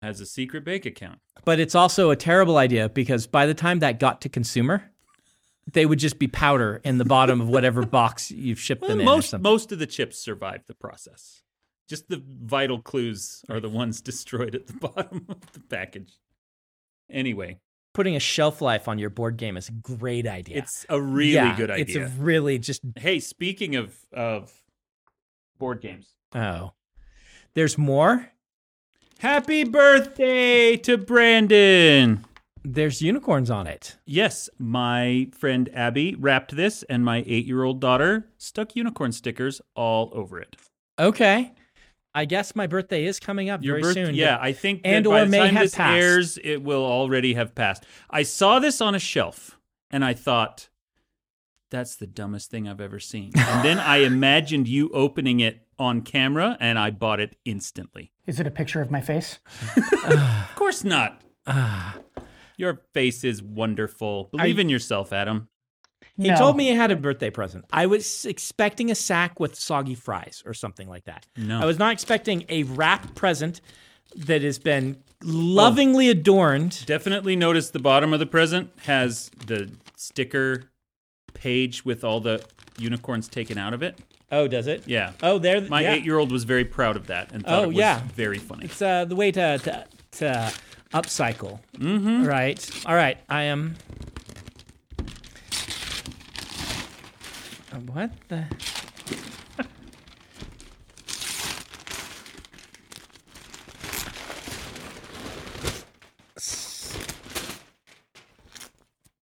has 0.00 0.18
a 0.22 0.26
secret 0.26 0.64
bank 0.64 0.86
account. 0.86 1.18
But 1.44 1.60
it's 1.60 1.74
also 1.74 2.08
a 2.08 2.16
terrible 2.16 2.56
idea 2.56 2.88
because 2.88 3.26
by 3.26 3.44
the 3.44 3.54
time 3.54 3.80
that 3.80 4.00
got 4.00 4.22
to 4.22 4.30
consumer, 4.30 4.90
they 5.70 5.84
would 5.84 5.98
just 5.98 6.18
be 6.18 6.26
powder 6.26 6.80
in 6.84 6.96
the 6.96 7.04
bottom 7.04 7.42
of 7.42 7.48
whatever 7.50 7.84
box 7.84 8.30
you've 8.30 8.58
shipped 8.58 8.80
Well, 8.80 8.92
them 8.92 9.00
in. 9.00 9.04
most 9.04 9.38
most 9.38 9.72
of 9.72 9.78
the 9.78 9.86
chips 9.86 10.18
survive 10.18 10.62
the 10.66 10.74
process. 10.74 11.42
Just 11.88 12.08
the 12.08 12.22
vital 12.42 12.80
clues 12.80 13.44
are 13.48 13.60
the 13.60 13.68
ones 13.68 14.00
destroyed 14.10 14.54
at 14.54 14.66
the 14.66 14.72
bottom 14.74 15.26
of 15.28 15.52
the 15.52 15.60
package. 15.60 16.12
Anyway, 17.10 17.58
Putting 17.94 18.14
a 18.16 18.20
shelf 18.20 18.60
life 18.60 18.88
on 18.88 18.98
your 18.98 19.08
board 19.08 19.38
game 19.38 19.56
is 19.56 19.70
a 19.70 19.72
great 19.72 20.26
idea. 20.26 20.58
it's 20.58 20.84
a 20.90 21.00
really 21.00 21.32
Yeah, 21.32 21.56
good 21.56 21.70
idea. 21.70 22.04
It's 22.04 22.12
a 22.12 22.14
really 22.22 22.58
just 22.58 22.82
hey, 22.96 23.20
speaking 23.20 23.74
of 23.76 23.96
of 24.12 24.52
board 25.58 25.80
games, 25.80 26.14
oh. 26.34 26.72
There's 27.54 27.78
more. 27.78 28.32
happy 29.20 29.64
birthday 29.64 30.76
to 30.76 30.98
Brandon. 30.98 32.22
There's 32.62 33.00
unicorns 33.00 33.48
on 33.50 33.66
it. 33.66 33.96
Yes, 34.04 34.50
my 34.58 35.28
friend 35.32 35.70
Abby 35.72 36.16
wrapped 36.16 36.54
this, 36.54 36.82
and 36.90 37.02
my 37.04 37.24
eight-year-old 37.26 37.80
daughter 37.80 38.28
stuck 38.36 38.76
unicorn 38.76 39.12
stickers 39.12 39.62
all 39.74 40.10
over 40.12 40.38
it. 40.38 40.56
Okay. 40.98 41.54
I 42.16 42.24
guess 42.24 42.56
my 42.56 42.66
birthday 42.66 43.04
is 43.04 43.20
coming 43.20 43.50
up 43.50 43.62
Your 43.62 43.74
very 43.74 43.82
birth- 43.82 43.94
soon. 43.94 44.14
yeah, 44.14 44.38
I 44.40 44.52
think 44.52 44.82
that 44.82 44.88
and 44.88 45.04
by 45.04 45.20
or 45.20 45.24
the 45.26 45.30
may 45.30 45.38
time 45.38 45.54
have 45.54 45.62
this 45.64 45.74
passed. 45.74 46.02
airs, 46.02 46.38
it 46.42 46.62
will 46.62 46.84
already 46.84 47.34
have 47.34 47.54
passed. 47.54 47.84
I 48.10 48.22
saw 48.22 48.58
this 48.58 48.80
on 48.80 48.94
a 48.94 48.98
shelf, 48.98 49.58
and 49.90 50.04
I 50.04 50.14
thought, 50.14 50.68
"That's 51.70 51.94
the 51.96 52.06
dumbest 52.06 52.50
thing 52.50 52.66
I've 52.68 52.80
ever 52.80 52.98
seen." 52.98 53.32
And 53.36 53.64
then 53.64 53.78
I 53.78 53.98
imagined 53.98 54.66
you 54.66 54.88
opening 54.90 55.40
it 55.40 55.66
on 55.78 56.00
camera, 56.02 56.56
and 56.58 56.78
I 56.78 56.90
bought 56.90 57.20
it 57.20 57.36
instantly. 57.44 58.12
Is 58.26 58.40
it 58.40 58.46
a 58.46 58.50
picture 58.50 58.80
of 58.80 58.90
my 58.90 59.00
face? 59.02 59.38
Of 60.06 60.54
course 60.56 60.82
not. 60.84 61.20
Ah. 61.46 61.98
Your 62.56 62.80
face 62.94 63.22
is 63.24 63.42
wonderful. 63.42 64.30
Believe 64.32 64.58
in 64.58 64.70
yourself, 64.70 65.12
Adam. 65.12 65.48
He 66.16 66.28
No. 66.28 66.36
told 66.36 66.56
me 66.56 66.64
he 66.68 66.74
had 66.74 66.90
a 66.90 66.96
birthday 66.96 67.30
present. 67.30 67.64
I 67.72 67.86
was 67.86 68.24
expecting 68.24 68.90
a 68.90 68.94
sack 68.94 69.38
with 69.38 69.54
soggy 69.54 69.94
fries 69.94 70.42
or 70.46 70.54
something 70.54 70.88
like 70.88 71.04
that. 71.04 71.26
No. 71.36 71.60
I 71.60 71.64
was 71.66 71.78
not 71.78 71.92
expecting 71.92 72.44
a 72.48 72.62
wrapped 72.62 73.14
present 73.14 73.60
that 74.16 74.42
has 74.42 74.58
been 74.58 74.96
lovingly 75.22 76.08
adorned. 76.08 76.84
Definitely 76.86 77.36
notice 77.36 77.70
the 77.70 77.78
bottom 77.80 78.12
of 78.14 78.18
the 78.20 78.26
present 78.26 78.70
has 78.84 79.30
the 79.46 79.70
sticker 79.96 80.64
page 81.34 81.84
with 81.84 82.02
all 82.04 82.20
the 82.20 82.42
unicorns 82.78 83.28
taken 83.28 83.58
out 83.58 83.74
of 83.74 83.82
it. 83.82 83.98
Oh, 84.32 84.48
does 84.48 84.66
it? 84.66 84.84
Yeah. 84.86 85.12
Oh, 85.22 85.38
there. 85.38 85.60
My 85.60 85.82
yeah. 85.82 85.94
eight-year-old 85.94 86.32
was 86.32 86.44
very 86.44 86.64
proud 86.64 86.96
of 86.96 87.06
that 87.08 87.30
and 87.32 87.44
thought 87.44 87.60
Oh, 87.60 87.64
it 87.64 87.68
was 87.68 87.76
yeah. 87.76 88.00
very 88.14 88.38
funny. 88.38 88.64
It's 88.64 88.80
uh, 88.82 89.04
the 89.04 89.14
way 89.16 89.30
to 89.32 89.58
to, 89.58 89.84
to 90.12 90.52
upcycle. 90.92 91.60
Mm-hmm. 91.78 92.24
Right. 92.24 92.70
All 92.86 92.94
right. 92.94 93.18
I 93.28 93.42
am. 93.44 93.76
What 97.84 98.10
the? 98.28 98.46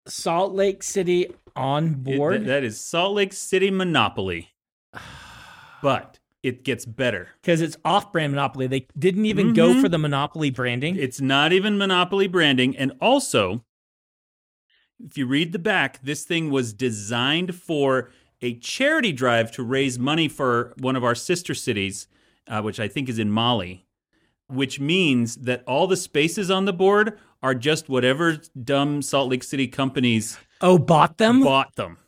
Salt 0.06 0.52
Lake 0.52 0.82
City 0.82 1.28
on 1.56 1.86
It- 1.86 2.04
board. 2.04 2.44
that 2.44 2.62
is 2.62 2.80
Salt 2.80 3.14
Lake 3.14 3.32
City 3.32 3.70
Monopoly. 3.70 4.50
But 5.82 6.18
it 6.42 6.64
gets 6.64 6.84
better. 6.84 7.28
because 7.40 7.60
it's 7.60 7.76
off-brand 7.84 8.32
Monopoly. 8.32 8.66
They 8.66 8.86
didn't 8.98 9.26
even 9.26 9.52
go 9.52 9.70
mm-hmm. 9.70 9.80
for 9.80 9.88
the 9.88 9.98
Monopoly 9.98 10.50
branding. 10.50 10.96
It's 10.96 11.20
not 11.20 11.52
even 11.52 11.78
Monopoly 11.78 12.26
branding. 12.26 12.76
And 12.76 12.92
also, 13.00 13.64
if 15.04 15.16
you 15.16 15.26
read 15.26 15.52
the 15.52 15.58
back, 15.58 16.02
this 16.02 16.24
thing 16.24 16.50
was 16.50 16.72
designed 16.72 17.54
for 17.54 18.10
a 18.42 18.54
charity 18.58 19.12
drive 19.12 19.50
to 19.52 19.62
raise 19.62 19.98
money 19.98 20.28
for 20.28 20.74
one 20.78 20.96
of 20.96 21.04
our 21.04 21.14
sister 21.14 21.54
cities, 21.54 22.08
uh, 22.48 22.60
which 22.60 22.80
I 22.80 22.88
think 22.88 23.08
is 23.08 23.18
in 23.18 23.30
Mali, 23.30 23.86
which 24.48 24.80
means 24.80 25.36
that 25.36 25.62
all 25.66 25.86
the 25.86 25.96
spaces 25.96 26.50
on 26.50 26.64
the 26.64 26.72
board 26.72 27.18
are 27.42 27.54
just 27.54 27.88
whatever 27.88 28.38
dumb 28.62 29.00
Salt 29.00 29.30
Lake 29.30 29.44
City 29.44 29.68
companies 29.68 30.38
oh, 30.60 30.76
bought 30.78 31.18
them. 31.18 31.42
bought 31.42 31.74
them. 31.76 31.98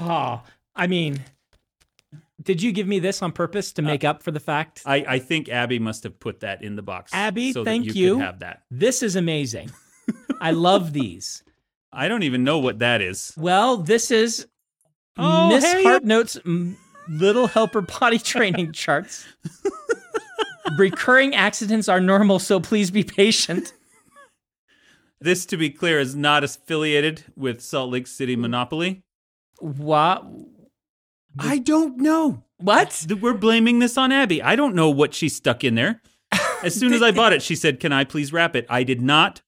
Oh, 0.00 0.42
I 0.76 0.86
mean, 0.86 1.20
did 2.42 2.62
you 2.62 2.72
give 2.72 2.86
me 2.86 2.98
this 2.98 3.22
on 3.22 3.32
purpose 3.32 3.72
to 3.74 3.82
make 3.82 4.04
up 4.04 4.22
for 4.22 4.30
the 4.30 4.40
fact? 4.40 4.82
I, 4.86 5.04
I 5.06 5.18
think 5.18 5.48
Abby 5.48 5.78
must 5.78 6.02
have 6.04 6.18
put 6.18 6.40
that 6.40 6.62
in 6.62 6.76
the 6.76 6.82
box. 6.82 7.12
Abby, 7.12 7.52
so 7.52 7.64
thank 7.64 7.86
you. 7.86 7.92
you. 7.92 8.18
Have 8.20 8.40
that. 8.40 8.62
This 8.70 9.02
is 9.02 9.16
amazing. 9.16 9.70
I 10.40 10.52
love 10.52 10.92
these. 10.92 11.42
I 11.92 12.08
don't 12.08 12.22
even 12.22 12.44
know 12.44 12.58
what 12.58 12.78
that 12.80 13.00
is. 13.00 13.32
Well, 13.36 13.78
this 13.78 14.10
is 14.10 14.46
Oh, 15.18 15.48
Miss 15.48 15.64
hey, 15.64 15.82
Hartnote's 15.82 16.36
uh, 16.36 16.76
Little 17.08 17.48
Helper 17.48 17.82
potty 17.82 18.18
training 18.18 18.72
charts. 18.72 19.26
Recurring 20.76 21.34
accidents 21.34 21.88
are 21.88 22.00
normal, 22.00 22.38
so 22.38 22.60
please 22.60 22.90
be 22.90 23.02
patient. 23.02 23.72
This, 25.20 25.44
to 25.46 25.56
be 25.56 25.70
clear, 25.70 25.98
is 25.98 26.14
not 26.14 26.44
affiliated 26.44 27.24
with 27.34 27.60
Salt 27.60 27.90
Lake 27.90 28.06
City 28.06 28.36
Monopoly. 28.36 29.02
What? 29.58 30.24
I 31.40 31.58
don't 31.58 31.96
know. 31.96 32.44
What? 32.58 33.06
We're 33.20 33.34
blaming 33.34 33.80
this 33.80 33.98
on 33.98 34.12
Abby. 34.12 34.40
I 34.40 34.54
don't 34.54 34.76
know 34.76 34.90
what 34.90 35.14
she 35.14 35.28
stuck 35.28 35.64
in 35.64 35.74
there. 35.74 36.00
As 36.62 36.74
soon 36.76 36.92
as 36.92 37.02
I 37.02 37.10
bought 37.12 37.32
it, 37.32 37.42
she 37.42 37.56
said, 37.56 37.80
Can 37.80 37.92
I 37.92 38.04
please 38.04 38.32
wrap 38.32 38.54
it? 38.54 38.66
I 38.68 38.84
did 38.84 39.00
not, 39.02 39.42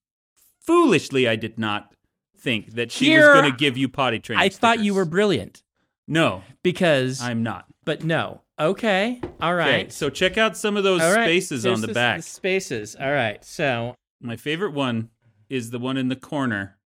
foolishly, 0.60 1.28
I 1.28 1.36
did 1.36 1.58
not 1.58 1.92
think 2.40 2.72
that 2.74 2.90
she 2.92 3.06
Here- 3.06 3.28
was 3.32 3.40
going 3.40 3.50
to 3.52 3.56
give 3.56 3.76
you 3.76 3.88
potty 3.88 4.18
training. 4.18 4.42
I 4.42 4.48
thought 4.48 4.80
you 4.80 4.94
were 4.94 5.04
brilliant 5.04 5.62
No, 6.08 6.42
because, 6.62 7.20
I'm 7.20 7.42
not. 7.42 7.66
but 7.84 8.02
no. 8.04 8.42
Okay. 8.58 9.20
All 9.40 9.54
right. 9.54 9.82
Okay, 9.84 9.88
so 9.90 10.10
check 10.10 10.36
out 10.36 10.56
some 10.56 10.76
of 10.76 10.84
those 10.84 11.00
right. 11.00 11.24
spaces 11.24 11.62
There's 11.62 11.74
on 11.76 11.80
the 11.80 11.86
this- 11.88 11.94
back. 11.94 12.16
the 12.18 12.22
spaces. 12.22 12.96
All 12.98 13.10
right. 13.12 13.42
So 13.44 13.94
My 14.20 14.36
favorite 14.36 14.72
one 14.74 15.08
is 15.48 15.70
the 15.70 15.78
one 15.78 15.96
in 15.96 16.08
the 16.08 16.16
corner. 16.16 16.76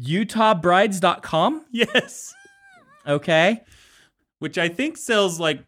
UtahBrides.com. 0.00 1.64
Yes. 1.70 2.34
Okay. 3.06 3.62
Which 4.38 4.58
I 4.58 4.68
think 4.68 4.96
sells 4.96 5.38
like 5.40 5.62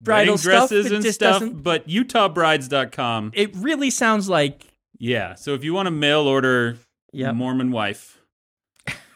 Bridal 0.00 0.34
wedding 0.34 0.38
stuff, 0.38 0.68
dresses 0.68 0.86
it 0.86 0.92
and 0.92 1.04
stuff, 1.06 1.40
doesn't- 1.40 1.62
but 1.62 1.86
UtahBrides.com. 1.88 3.32
It 3.34 3.54
really 3.56 3.90
sounds 3.90 4.28
like 4.28 4.66
Yeah. 4.98 5.34
So 5.34 5.54
if 5.54 5.64
you 5.64 5.74
want 5.74 5.86
to 5.86 5.90
mail 5.90 6.20
order 6.26 6.76
Yep. 7.12 7.34
Mormon 7.34 7.70
wife, 7.72 8.18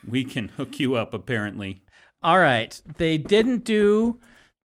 we 0.09 0.25
can 0.25 0.49
hook 0.49 0.79
you 0.81 0.95
up 0.97 1.12
apparently. 1.14 1.83
all 2.23 2.38
right. 2.38 2.81
They 2.97 3.19
didn't 3.19 3.64
do 3.64 4.19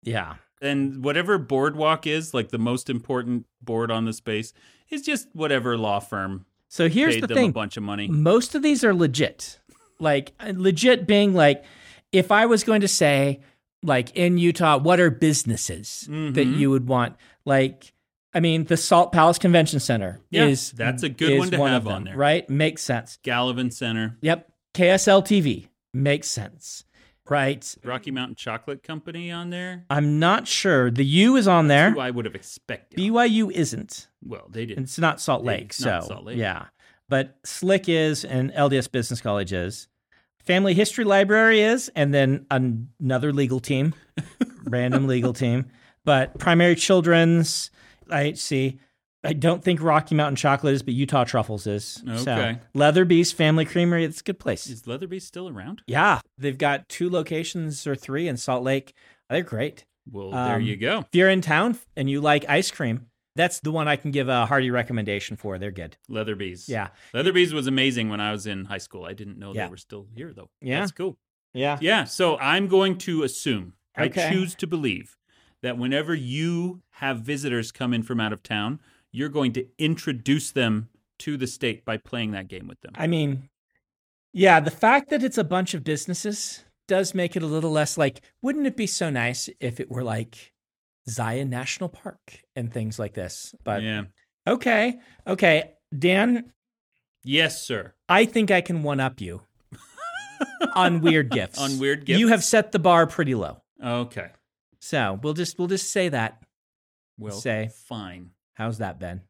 yeah. 0.03 0.37
And 0.63 1.03
whatever 1.05 1.39
boardwalk 1.39 2.07
is, 2.07 2.35
like 2.35 2.51
the 2.51 2.59
most 2.59 2.91
important 2.91 3.47
board 3.63 3.91
on 3.91 4.05
the 4.05 4.13
space, 4.13 4.53
is 4.91 5.03
just 5.03 5.29
whatever 5.33 5.77
law 5.79 6.01
firm 6.01 6.45
So 6.69 6.89
here's 6.89 7.15
paid 7.15 7.23
the 7.23 7.27
them 7.29 7.37
a 7.37 7.41
thing. 7.41 7.53
bunch 7.53 7.77
of 7.77 7.83
money. 7.83 8.09
Most 8.09 8.55
of 8.55 8.63
these 8.63 8.85
are 8.85 8.93
legit. 8.95 9.59
Like 9.99 10.33
legit 10.55 11.07
being 11.07 11.35
like 11.35 11.65
if 12.13 12.31
I 12.33 12.47
was 12.47 12.65
going 12.65 12.81
to 12.83 12.89
say 12.89 13.41
like 13.83 14.15
in 14.17 14.37
Utah, 14.39 14.77
what 14.79 15.01
are 15.01 15.11
businesses 15.11 16.03
that 16.09 16.47
Mhm. 16.47 16.59
you 16.59 16.71
would 16.71 16.87
want? 16.89 17.17
Like 17.45 17.93
I 18.33 18.39
mean, 18.41 18.65
the 18.65 18.77
Salt 18.77 19.11
Palace 19.13 19.39
Convention 19.39 19.81
Center 19.81 20.21
Yeah, 20.31 20.47
is 20.47 20.71
that's 20.73 21.03
a 21.03 21.09
good 21.09 21.39
one 21.39 21.51
to 21.51 21.61
of 21.63 21.69
have 21.69 21.85
them, 21.85 21.93
on 21.95 22.05
there. 22.05 22.17
right? 22.17 22.49
Makes 22.49 22.83
sense. 22.83 23.19
Gallivan 23.25 23.73
Center, 23.73 24.19
Yep. 24.21 24.50
KSL 24.75 25.23
TV 25.25 25.69
makes 25.93 26.29
sense, 26.29 26.85
right? 27.29 27.75
Rocky 27.85 28.11
Mountain 28.11 28.37
Chocolate 28.37 28.83
Company 28.83 29.31
on 29.31 29.51
there. 29.51 29.85
I'm 29.91 30.19
not 30.19 30.47
sure. 30.47 30.91
The 30.91 31.05
U 31.05 31.37
is 31.37 31.49
on 31.49 31.69
there. 31.69 31.99
I 31.99 32.11
would 32.11 32.25
have 32.25 32.35
expected. 32.35 32.99
BYU 32.99 33.51
isn't. 33.51 34.09
well, 34.25 34.47
they 34.51 34.67
didn't. 34.67 34.85
It's 34.85 34.99
not 34.99 35.21
Salt 35.21 35.45
Lake. 35.45 35.67
it's 35.67 35.77
so 35.79 35.91
not 35.91 36.05
Salt 36.05 36.25
Lake. 36.25 36.39
yeah, 36.39 36.67
but 37.09 37.37
Slick 37.45 37.89
is, 37.89 38.25
and 38.25 38.53
LDS 38.53 38.91
Business 38.91 39.21
College 39.21 39.53
is. 39.53 39.89
Family 40.45 40.73
History 40.75 41.05
Library 41.05 41.61
is, 41.61 41.91
and 41.95 42.15
then 42.15 42.47
an- 42.51 42.89
another 43.01 43.33
legal 43.33 43.61
team, 43.61 43.95
random 44.65 45.07
legal 45.07 45.33
team. 45.35 45.67
But 46.05 46.39
Primary 46.39 46.77
Children's, 46.77 47.71
IHC. 48.09 48.79
I 49.23 49.33
don't 49.35 49.63
think 49.63 49.83
Rocky 49.83 50.15
Mountain 50.15 50.37
Chocolate 50.37 50.73
is, 50.75 50.83
but 50.83 50.95
Utah 50.95 51.25
Truffles 51.25 51.67
is. 51.67 52.03
Okay. 52.09 52.19
So 52.23 52.57
Leatherby's 52.75 53.33
Family 53.33 53.65
Creamery, 53.67 54.05
it's 54.05 54.21
a 54.21 54.25
good 54.25 54.39
place. 54.39 54.67
Is 54.67 54.87
Leatherby 54.87 55.21
still 55.21 55.49
around? 55.49 55.83
Yeah, 55.87 56.21
they've 56.39 56.57
got 56.57 56.89
two 56.89 57.11
locations 57.11 57.87
or 57.87 57.95
three 57.95 58.29
in 58.29 58.37
Salt 58.39 58.63
Lake. 58.63 58.95
They're 59.29 59.43
great. 59.43 59.85
Well, 60.11 60.31
there 60.31 60.57
Um, 60.57 60.63
you 60.63 60.77
go. 60.77 61.01
If 61.01 61.09
you're 61.15 61.29
in 61.29 61.43
town 61.43 61.79
and 61.97 62.09
you 62.09 62.21
like 62.23 62.45
ice 62.49 62.71
cream, 62.71 63.07
that's 63.37 63.61
the 63.61 63.71
one 63.71 63.87
I 63.89 63.97
can 63.97 64.11
give 64.11 64.29
a 64.29 64.47
hearty 64.47 64.71
recommendation 64.71 65.37
for. 65.37 65.59
They're 65.59 65.71
good. 65.71 65.97
Leatherby's. 66.09 66.69
Yeah. 66.69 66.89
Leatherby's 67.15 67.53
was 67.53 67.67
amazing 67.67 68.09
when 68.09 68.21
I 68.21 68.33
was 68.33 68.47
in 68.47 68.65
high 68.65 68.79
school. 68.79 69.05
I 69.05 69.13
didn't 69.13 69.39
know 69.39 69.53
Yeah. 69.55 69.67
they 69.67 69.71
were 69.71 69.77
still 69.77 70.07
here 70.17 70.33
though. 70.33 70.49
Yeah. 70.63 70.81
That's 70.81 70.93
cool. 70.93 71.19
Yeah. 71.53 71.79
Yeah. 71.81 72.05
So 72.05 72.39
I'm 72.39 72.67
going 72.69 72.97
to 72.99 73.23
assume, 73.23 73.75
Okay. 73.99 74.27
I 74.29 74.33
choose 74.33 74.55
to 74.57 74.67
believe 74.67 75.17
that 75.63 75.77
whenever 75.77 76.15
you 76.15 76.83
have 76.93 77.21
visitors 77.21 77.71
come 77.71 77.93
in 77.93 78.03
from 78.03 78.19
out 78.19 78.33
of 78.33 78.43
town, 78.43 78.81
you're 79.13 79.29
going 79.29 79.53
to 79.55 79.67
introduce 79.79 80.51
them 80.51 80.89
to 81.21 81.37
the 81.37 81.47
state 81.47 81.85
by 81.85 81.97
playing 81.97 82.33
that 82.33 82.49
game 82.49 82.67
with 82.67 82.81
them. 82.81 82.93
I 82.95 83.07
mean, 83.07 83.49
yeah, 84.33 84.61
the 84.61 84.71
fact 84.71 85.11
that 85.11 85.23
it's 85.23 85.39
a 85.39 85.45
bunch 85.45 85.75
of 85.75 85.85
businesses 85.85 86.65
does 86.89 87.15
make 87.15 87.37
it 87.37 87.43
a 87.43 87.47
little 87.47 87.71
less 87.71 87.99
like, 87.99 88.23
wouldn't 88.43 88.67
it 88.67 88.77
be 88.77 88.87
so 88.87 89.11
nice 89.11 89.49
if 89.61 89.81
it 89.81 89.91
were 89.91 90.03
like 90.03 90.53
Zion 91.09 91.51
National 91.51 91.89
Park 91.89 92.43
and 92.57 92.73
things 92.73 92.99
like 92.99 93.15
this? 93.15 93.55
But 93.65 93.83
yeah. 93.83 94.05
okay. 94.47 94.99
Okay. 95.27 95.73
Dan, 95.97 96.53
Yes, 97.25 97.63
sir. 97.63 97.95
I 98.09 98.25
think 98.25 98.51
I 98.51 98.61
can 98.61 98.83
one 98.83 99.01
up 99.01 99.21
you 99.21 99.43
on 100.75 101.01
weird 101.01 101.31
gifts. 101.31 101.59
On 101.59 101.79
weird 101.79 102.07
gifts. 102.07 102.19
You 102.19 102.29
have 102.29 102.43
set 102.43 102.73
the 102.73 102.79
bar 102.79 103.07
pretty 103.07 103.35
low. 103.35 103.61
Okay. 103.83 104.31
So 104.81 105.19
we'll 105.23 105.35
just 105.35 105.59
we'll 105.59 105.69
just 105.69 105.91
say 105.91 106.09
that. 106.09 106.43
We'll 107.19 107.33
Say. 107.33 107.71
fine. 107.87 108.31
How's 108.61 108.77
that, 108.77 109.01
Ben? 109.01 109.23